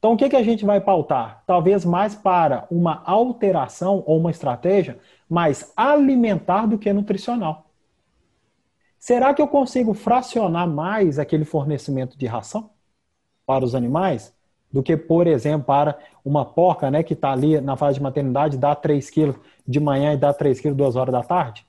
[0.00, 1.44] Então, o que, que a gente vai pautar?
[1.46, 4.98] Talvez mais para uma alteração ou uma estratégia
[5.28, 7.66] mais alimentar do que nutricional.
[8.98, 12.70] Será que eu consigo fracionar mais aquele fornecimento de ração
[13.44, 14.34] para os animais
[14.72, 18.56] do que, por exemplo, para uma porca né, que está ali na fase de maternidade,
[18.56, 19.36] dá 3 quilos
[19.68, 21.66] de manhã e dá 3 quilos duas horas da tarde?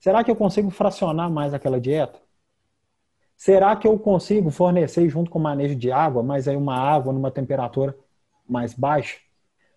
[0.00, 2.18] Será que eu consigo fracionar mais aquela dieta?
[3.44, 7.12] Será que eu consigo fornecer junto com o manejo de água, mas aí uma água
[7.12, 7.92] numa temperatura
[8.48, 9.18] mais baixa?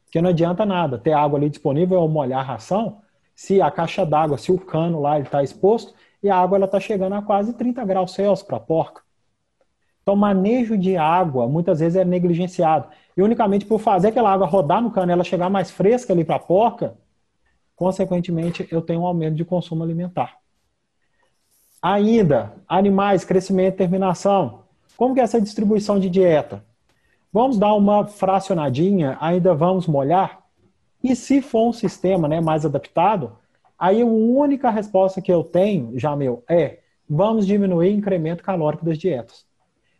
[0.04, 3.02] Porque não adianta nada ter água ali disponível ou molhar a ração
[3.34, 7.14] se a caixa d'água, se o cano lá está exposto e a água está chegando
[7.14, 9.02] a quase 30 graus Celsius para a porca.
[10.04, 12.90] Então, manejo de água muitas vezes é negligenciado.
[13.18, 16.36] E unicamente por fazer aquela água rodar no cano ela chegar mais fresca ali para
[16.36, 16.96] a porca,
[17.76, 20.45] consequentemente eu tenho um aumento de consumo alimentar.
[21.86, 24.62] Ainda, animais, crescimento e terminação.
[24.98, 26.64] Como que é essa distribuição de dieta?
[27.32, 30.44] Vamos dar uma fracionadinha, ainda vamos molhar?
[31.04, 33.38] E se for um sistema né, mais adaptado,
[33.78, 38.86] Aí a única resposta que eu tenho, já meu, é vamos diminuir o incremento calórico
[38.86, 39.46] das dietas.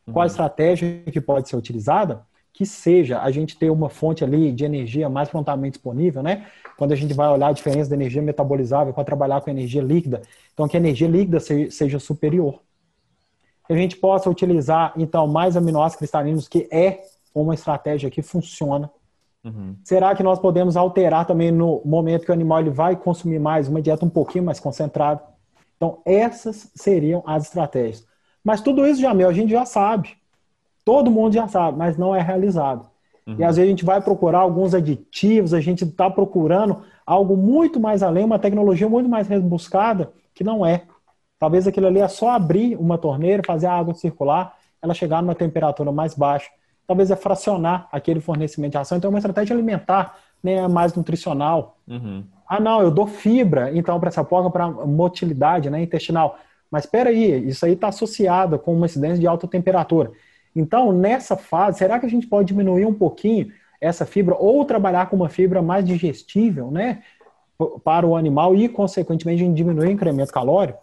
[0.08, 0.14] Uhum.
[0.14, 2.26] Qual a estratégia que pode ser utilizada?
[2.56, 6.48] Que seja a gente ter uma fonte ali de energia mais prontamente disponível, né?
[6.78, 10.22] Quando a gente vai olhar a diferença da energia metabolizável para trabalhar com energia líquida,
[10.54, 12.62] então que a energia líquida seja superior.
[13.68, 17.02] Que a gente possa utilizar, então, mais aminoácidos cristalinos, que é
[17.34, 18.90] uma estratégia que funciona
[19.46, 19.76] Uhum.
[19.84, 23.68] Será que nós podemos alterar também no momento que o animal ele vai consumir mais,
[23.68, 25.22] uma dieta um pouquinho mais concentrada?
[25.78, 28.06] Então, essas seriam as estratégias.
[28.44, 30.18] Mas tudo isso, Jamel, a gente já sabe.
[30.86, 32.88] Todo mundo já sabe, mas não é realizado.
[33.28, 33.36] Uhum.
[33.40, 37.80] E às vezes a gente vai procurar alguns aditivos, a gente está procurando algo muito
[37.80, 40.84] mais além, uma tecnologia muito mais rebuscada, que não é.
[41.40, 45.36] Talvez aquilo ali é só abrir uma torneira, fazer a água circular, ela chegar numa
[45.36, 46.50] temperatura mais baixa
[46.88, 48.98] talvez é fracionar aquele fornecimento de ração.
[48.98, 51.78] Então, é uma estratégia alimentar né, mais nutricional.
[51.88, 52.24] Uhum.
[52.48, 56.38] Ah, não, eu dou fibra, então, para essa porca, para motilidade né, intestinal.
[56.70, 60.12] Mas espera aí, isso aí está associado com uma incidência de alta temperatura.
[60.56, 63.52] Então, nessa fase, será que a gente pode diminuir um pouquinho
[63.82, 67.04] essa fibra ou trabalhar com uma fibra mais digestível, né,
[67.84, 70.80] para o animal e, consequentemente, diminuir o incremento calórico?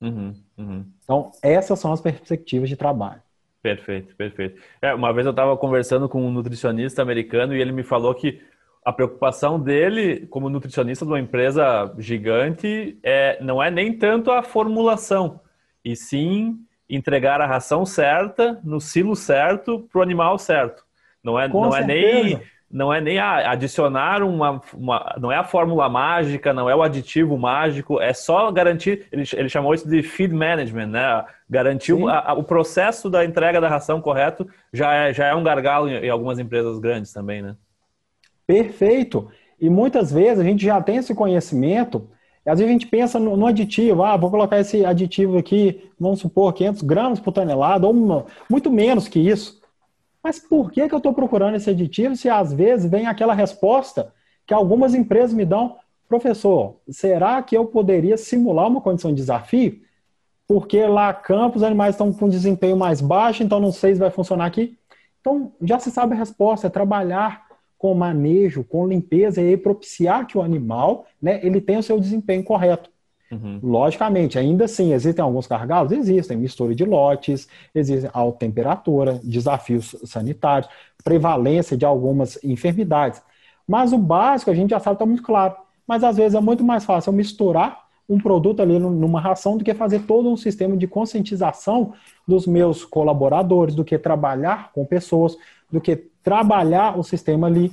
[0.00, 0.84] Uhum, uhum.
[1.04, 3.22] Então, essas são as perspectivas de trabalho.
[3.62, 4.60] Perfeito, perfeito.
[4.80, 8.40] É, uma vez eu estava conversando com um nutricionista americano e ele me falou que
[8.82, 14.42] a preocupação dele, como nutricionista de uma empresa gigante, é, não é nem tanto a
[14.42, 15.40] formulação,
[15.84, 16.58] e sim
[16.90, 20.84] entregar a ração certa, no silo certo, para o animal certo.
[21.22, 25.88] Não é, não é nem não é nem adicionar uma, uma, não é a fórmula
[25.88, 30.32] mágica, não é o aditivo mágico, é só garantir, ele, ele chamou isso de feed
[30.32, 31.24] management, né?
[31.48, 35.42] Garantir o, a, o, processo da entrega da ração correto já é, já é um
[35.42, 37.56] gargalo em, em algumas empresas grandes também, né?
[38.46, 39.28] Perfeito.
[39.60, 42.08] E muitas vezes a gente já tem esse conhecimento,
[42.46, 46.20] às vezes a gente pensa no, no, aditivo, ah, vou colocar esse aditivo aqui, vamos
[46.20, 49.60] supor, 500 gramas por tonelada, ou uma, muito menos que isso.
[50.22, 54.12] Mas por que, que eu estou procurando esse aditivo se às vezes vem aquela resposta
[54.46, 55.76] que algumas empresas me dão?
[56.08, 59.80] Professor, será que eu poderia simular uma condição de desafio?
[60.46, 64.10] Porque lá campo os animais estão com desempenho mais baixo, então não sei se vai
[64.10, 64.76] funcionar aqui.
[65.20, 67.46] Então já se sabe a resposta, é trabalhar
[67.80, 72.44] com manejo, com limpeza e propiciar que o animal né, ele tenha o seu desempenho
[72.44, 72.90] correto.
[73.32, 73.58] Uhum.
[73.62, 75.90] Logicamente, ainda assim, existem alguns gargalos?
[75.90, 80.70] Existem, mistura de lotes, existe alta temperatura, desafios sanitários,
[81.02, 83.22] prevalência de algumas enfermidades.
[83.66, 85.56] Mas o básico a gente já sabe, está muito claro.
[85.86, 89.72] Mas às vezes é muito mais fácil misturar um produto ali numa ração do que
[89.72, 91.94] fazer todo um sistema de conscientização
[92.28, 95.38] dos meus colaboradores, do que trabalhar com pessoas,
[95.70, 97.72] do que trabalhar o sistema ali.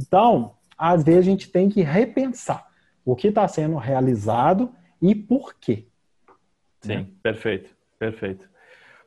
[0.00, 2.66] Então, às vezes a gente tem que repensar
[3.04, 4.70] o que está sendo realizado
[5.00, 5.86] e por quê.
[6.80, 7.06] Sim, né?
[7.22, 8.48] perfeito, perfeito.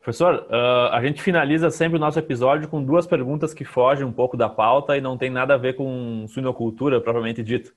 [0.01, 4.13] Professor, uh, a gente finaliza sempre o nosso episódio com duas perguntas que fogem um
[4.13, 7.73] pouco da pauta e não tem nada a ver com suinocultura propriamente dito.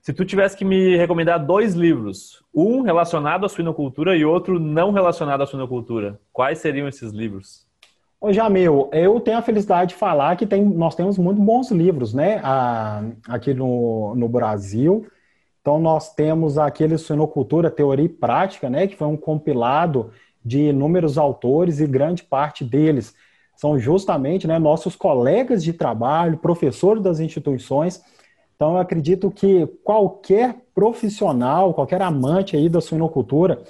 [0.00, 4.90] Se tu tivesse que me recomendar dois livros, um relacionado à suinocultura e outro não
[4.90, 7.67] relacionado à suinocultura, quais seriam esses livros?
[8.20, 12.12] Ô Jamil, eu tenho a felicidade de falar que tem, nós temos muito bons livros,
[12.12, 12.42] né,
[13.28, 15.06] aqui no, no Brasil.
[15.60, 20.10] Então, nós temos aquele Suinocultura Teoria e Prática, né, que foi um compilado
[20.44, 23.14] de inúmeros autores e grande parte deles
[23.54, 28.00] são justamente né, nossos colegas de trabalho, professores das instituições.
[28.54, 33.60] Então, eu acredito que qualquer profissional, qualquer amante aí da suinocultura,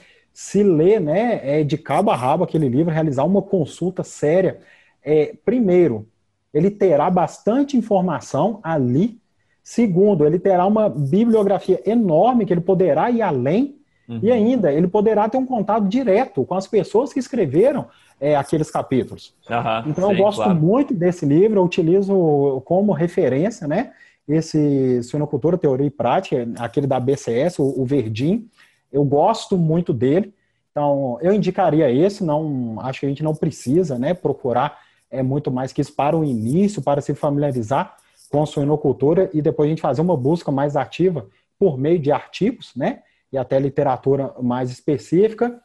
[0.40, 4.60] se ler né, é, de cabo a rabo aquele livro, realizar uma consulta séria,
[5.02, 6.06] é, primeiro,
[6.54, 9.20] ele terá bastante informação ali
[9.68, 13.76] Segundo, ele terá uma bibliografia enorme que ele poderá ir além
[14.08, 14.18] uhum.
[14.22, 17.84] e ainda ele poderá ter um contato direto com as pessoas que escreveram
[18.18, 19.34] é, aqueles capítulos.
[19.46, 20.58] Uhum, então sim, eu gosto claro.
[20.58, 23.92] muito desse livro, eu utilizo como referência, né?
[24.26, 28.48] Esse Suinocultura, Teoria e Prática, aquele da BCS, o, o Verdim,
[28.92, 30.34] eu gosto muito dele.
[30.70, 34.78] Então, eu indicaria esse, não acho que a gente não precisa né, procurar
[35.10, 37.96] é muito mais que isso para o início, para se familiarizar
[38.30, 41.26] com a suinocultura e depois a gente fazer uma busca mais ativa
[41.58, 43.00] por meio de artigos, né?
[43.32, 45.58] E até literatura mais específica.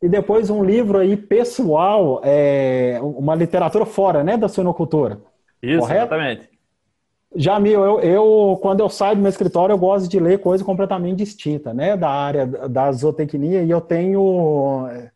[0.00, 5.20] E depois um livro aí pessoal, é, uma literatura fora, né, da suinocultura.
[5.62, 6.00] Isso, correto?
[6.00, 6.51] exatamente.
[7.34, 11.18] Jamil, eu, eu, quando eu saio do meu escritório, eu gosto de ler coisa completamente
[11.18, 15.10] distinta, né, da área da zootecnia, e eu tenho é,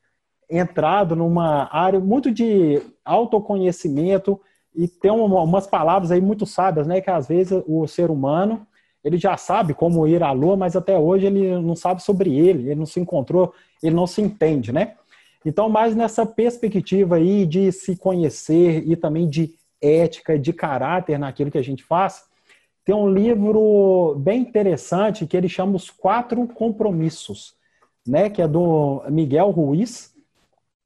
[0.50, 4.40] entrado numa área muito de autoconhecimento,
[4.76, 7.00] e tem uma, umas palavras aí muito sábias, né?
[7.00, 8.66] Que às vezes o ser humano
[9.02, 12.64] ele já sabe como ir à lua, mas até hoje ele não sabe sobre ele,
[12.66, 14.94] ele não se encontrou, ele não se entende, né?
[15.44, 19.54] Então, mais nessa perspectiva aí de se conhecer e também de
[19.86, 22.24] ética, de caráter naquilo que a gente faz,
[22.84, 27.54] tem um livro bem interessante que ele chama Os Quatro Compromissos,
[28.06, 28.30] né?
[28.30, 30.14] Que é do Miguel Ruiz,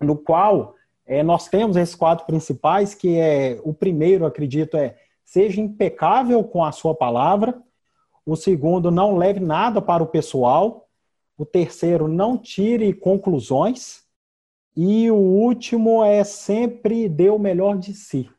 [0.01, 0.75] no qual
[1.07, 6.65] é, nós temos esses quatro principais, que é o primeiro, acredito, é seja impecável com
[6.65, 7.61] a sua palavra.
[8.25, 10.89] O segundo, não leve nada para o pessoal.
[11.37, 14.05] O terceiro, não tire conclusões.
[14.77, 18.31] E o último é sempre dê o melhor de si.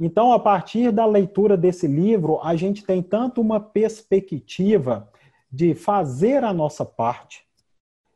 [0.00, 5.06] Então, a partir da leitura desse livro, a gente tem tanto uma perspectiva
[5.52, 7.44] de fazer a nossa parte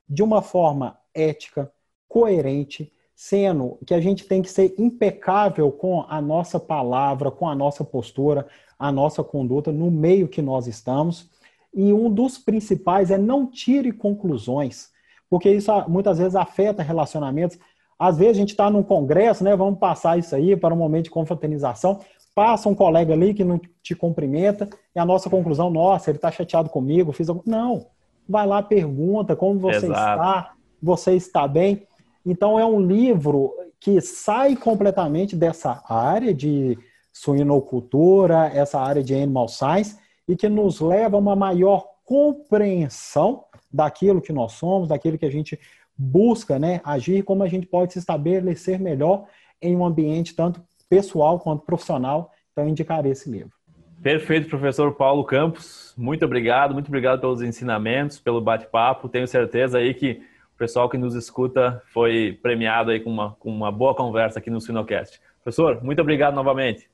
[0.09, 1.71] de uma forma ética,
[2.09, 7.55] coerente, sendo que a gente tem que ser impecável com a nossa palavra, com a
[7.55, 8.47] nossa postura,
[8.79, 11.31] a nossa conduta no meio que nós estamos.
[11.73, 14.91] E um dos principais é não tire conclusões,
[15.29, 17.59] porque isso muitas vezes afeta relacionamentos.
[17.99, 19.55] Às vezes a gente está num congresso, né?
[19.57, 22.01] Vamos passar isso aí para um momento de confraternização.
[22.35, 26.31] Passa um colega ali que não te cumprimenta e a nossa conclusão, nossa, ele está
[26.31, 27.43] chateado comigo, fiz algum...
[27.47, 27.87] Não.
[28.29, 29.91] Vai lá, pergunta como você Exato.
[29.91, 31.87] está, você está bem.
[32.27, 36.79] Então, é um livro que sai completamente dessa área de
[37.13, 44.23] suinocultura, essa área de animal science, e que nos leva a uma maior compreensão daquilo
[44.23, 45.59] que nós somos, daquilo que a gente
[45.97, 49.27] busca né, agir, como a gente pode se estabelecer melhor
[49.61, 53.53] em um ambiente tanto pessoal quanto profissional Então, eu indicaria esse livro.
[54.03, 55.95] Perfeito, professor Paulo Campos.
[55.97, 59.09] Muito obrigado, muito obrigado pelos ensinamentos, pelo bate-papo.
[59.09, 60.21] Tenho certeza aí que
[60.55, 64.51] o pessoal que nos escuta foi premiado aí com uma, com uma boa conversa aqui
[64.51, 65.21] no Sinocast.
[65.43, 66.89] Professor, muito obrigado novamente.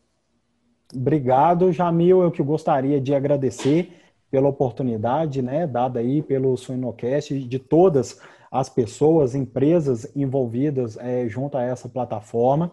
[0.95, 2.23] Obrigado, Jamil.
[2.23, 3.93] Eu que gostaria de agradecer
[4.31, 8.21] pela oportunidade, né, dada aí pelo Suinocast, de todas
[8.51, 12.73] as pessoas, empresas envolvidas é, junto a essa plataforma.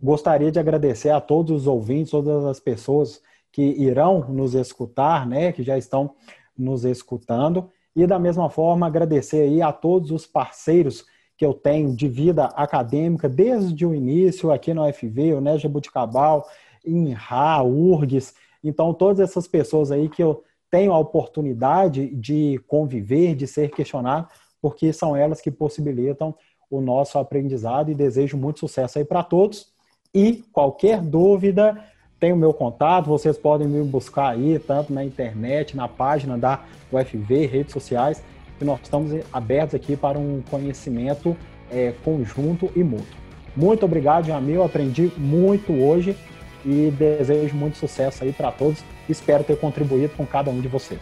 [0.00, 3.20] Gostaria de agradecer a todos os ouvintes, todas as pessoas
[3.52, 6.14] que irão nos escutar, né, que já estão
[6.56, 11.04] nos escutando, e da mesma forma agradecer aí a todos os parceiros
[11.36, 16.46] que eu tenho de vida acadêmica desde o início aqui no UFV, o Né Jabuticabal,
[16.84, 23.46] INRA, URGS, então todas essas pessoas aí que eu tenho a oportunidade de conviver, de
[23.46, 24.28] ser questionado,
[24.60, 26.34] porque são elas que possibilitam
[26.70, 29.68] o nosso aprendizado e desejo muito sucesso aí para todos.
[30.14, 31.84] E qualquer dúvida,
[32.18, 36.64] tem o meu contato, vocês podem me buscar aí, tanto na internet, na página da
[36.92, 38.22] UFV, redes sociais,
[38.60, 41.36] e nós estamos abertos aqui para um conhecimento
[41.70, 43.16] é, conjunto e mútuo.
[43.56, 46.16] Muito obrigado, Jamil, aprendi muito hoje
[46.64, 48.82] e desejo muito sucesso aí para todos.
[49.08, 51.00] Espero ter contribuído com cada um de vocês.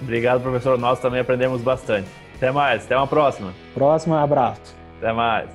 [0.00, 0.78] Obrigado, professor.
[0.78, 2.08] Nós também aprendemos bastante.
[2.42, 3.54] Até mais, até uma próxima.
[3.72, 4.76] Próxima, abraço.
[4.98, 5.48] Até mais.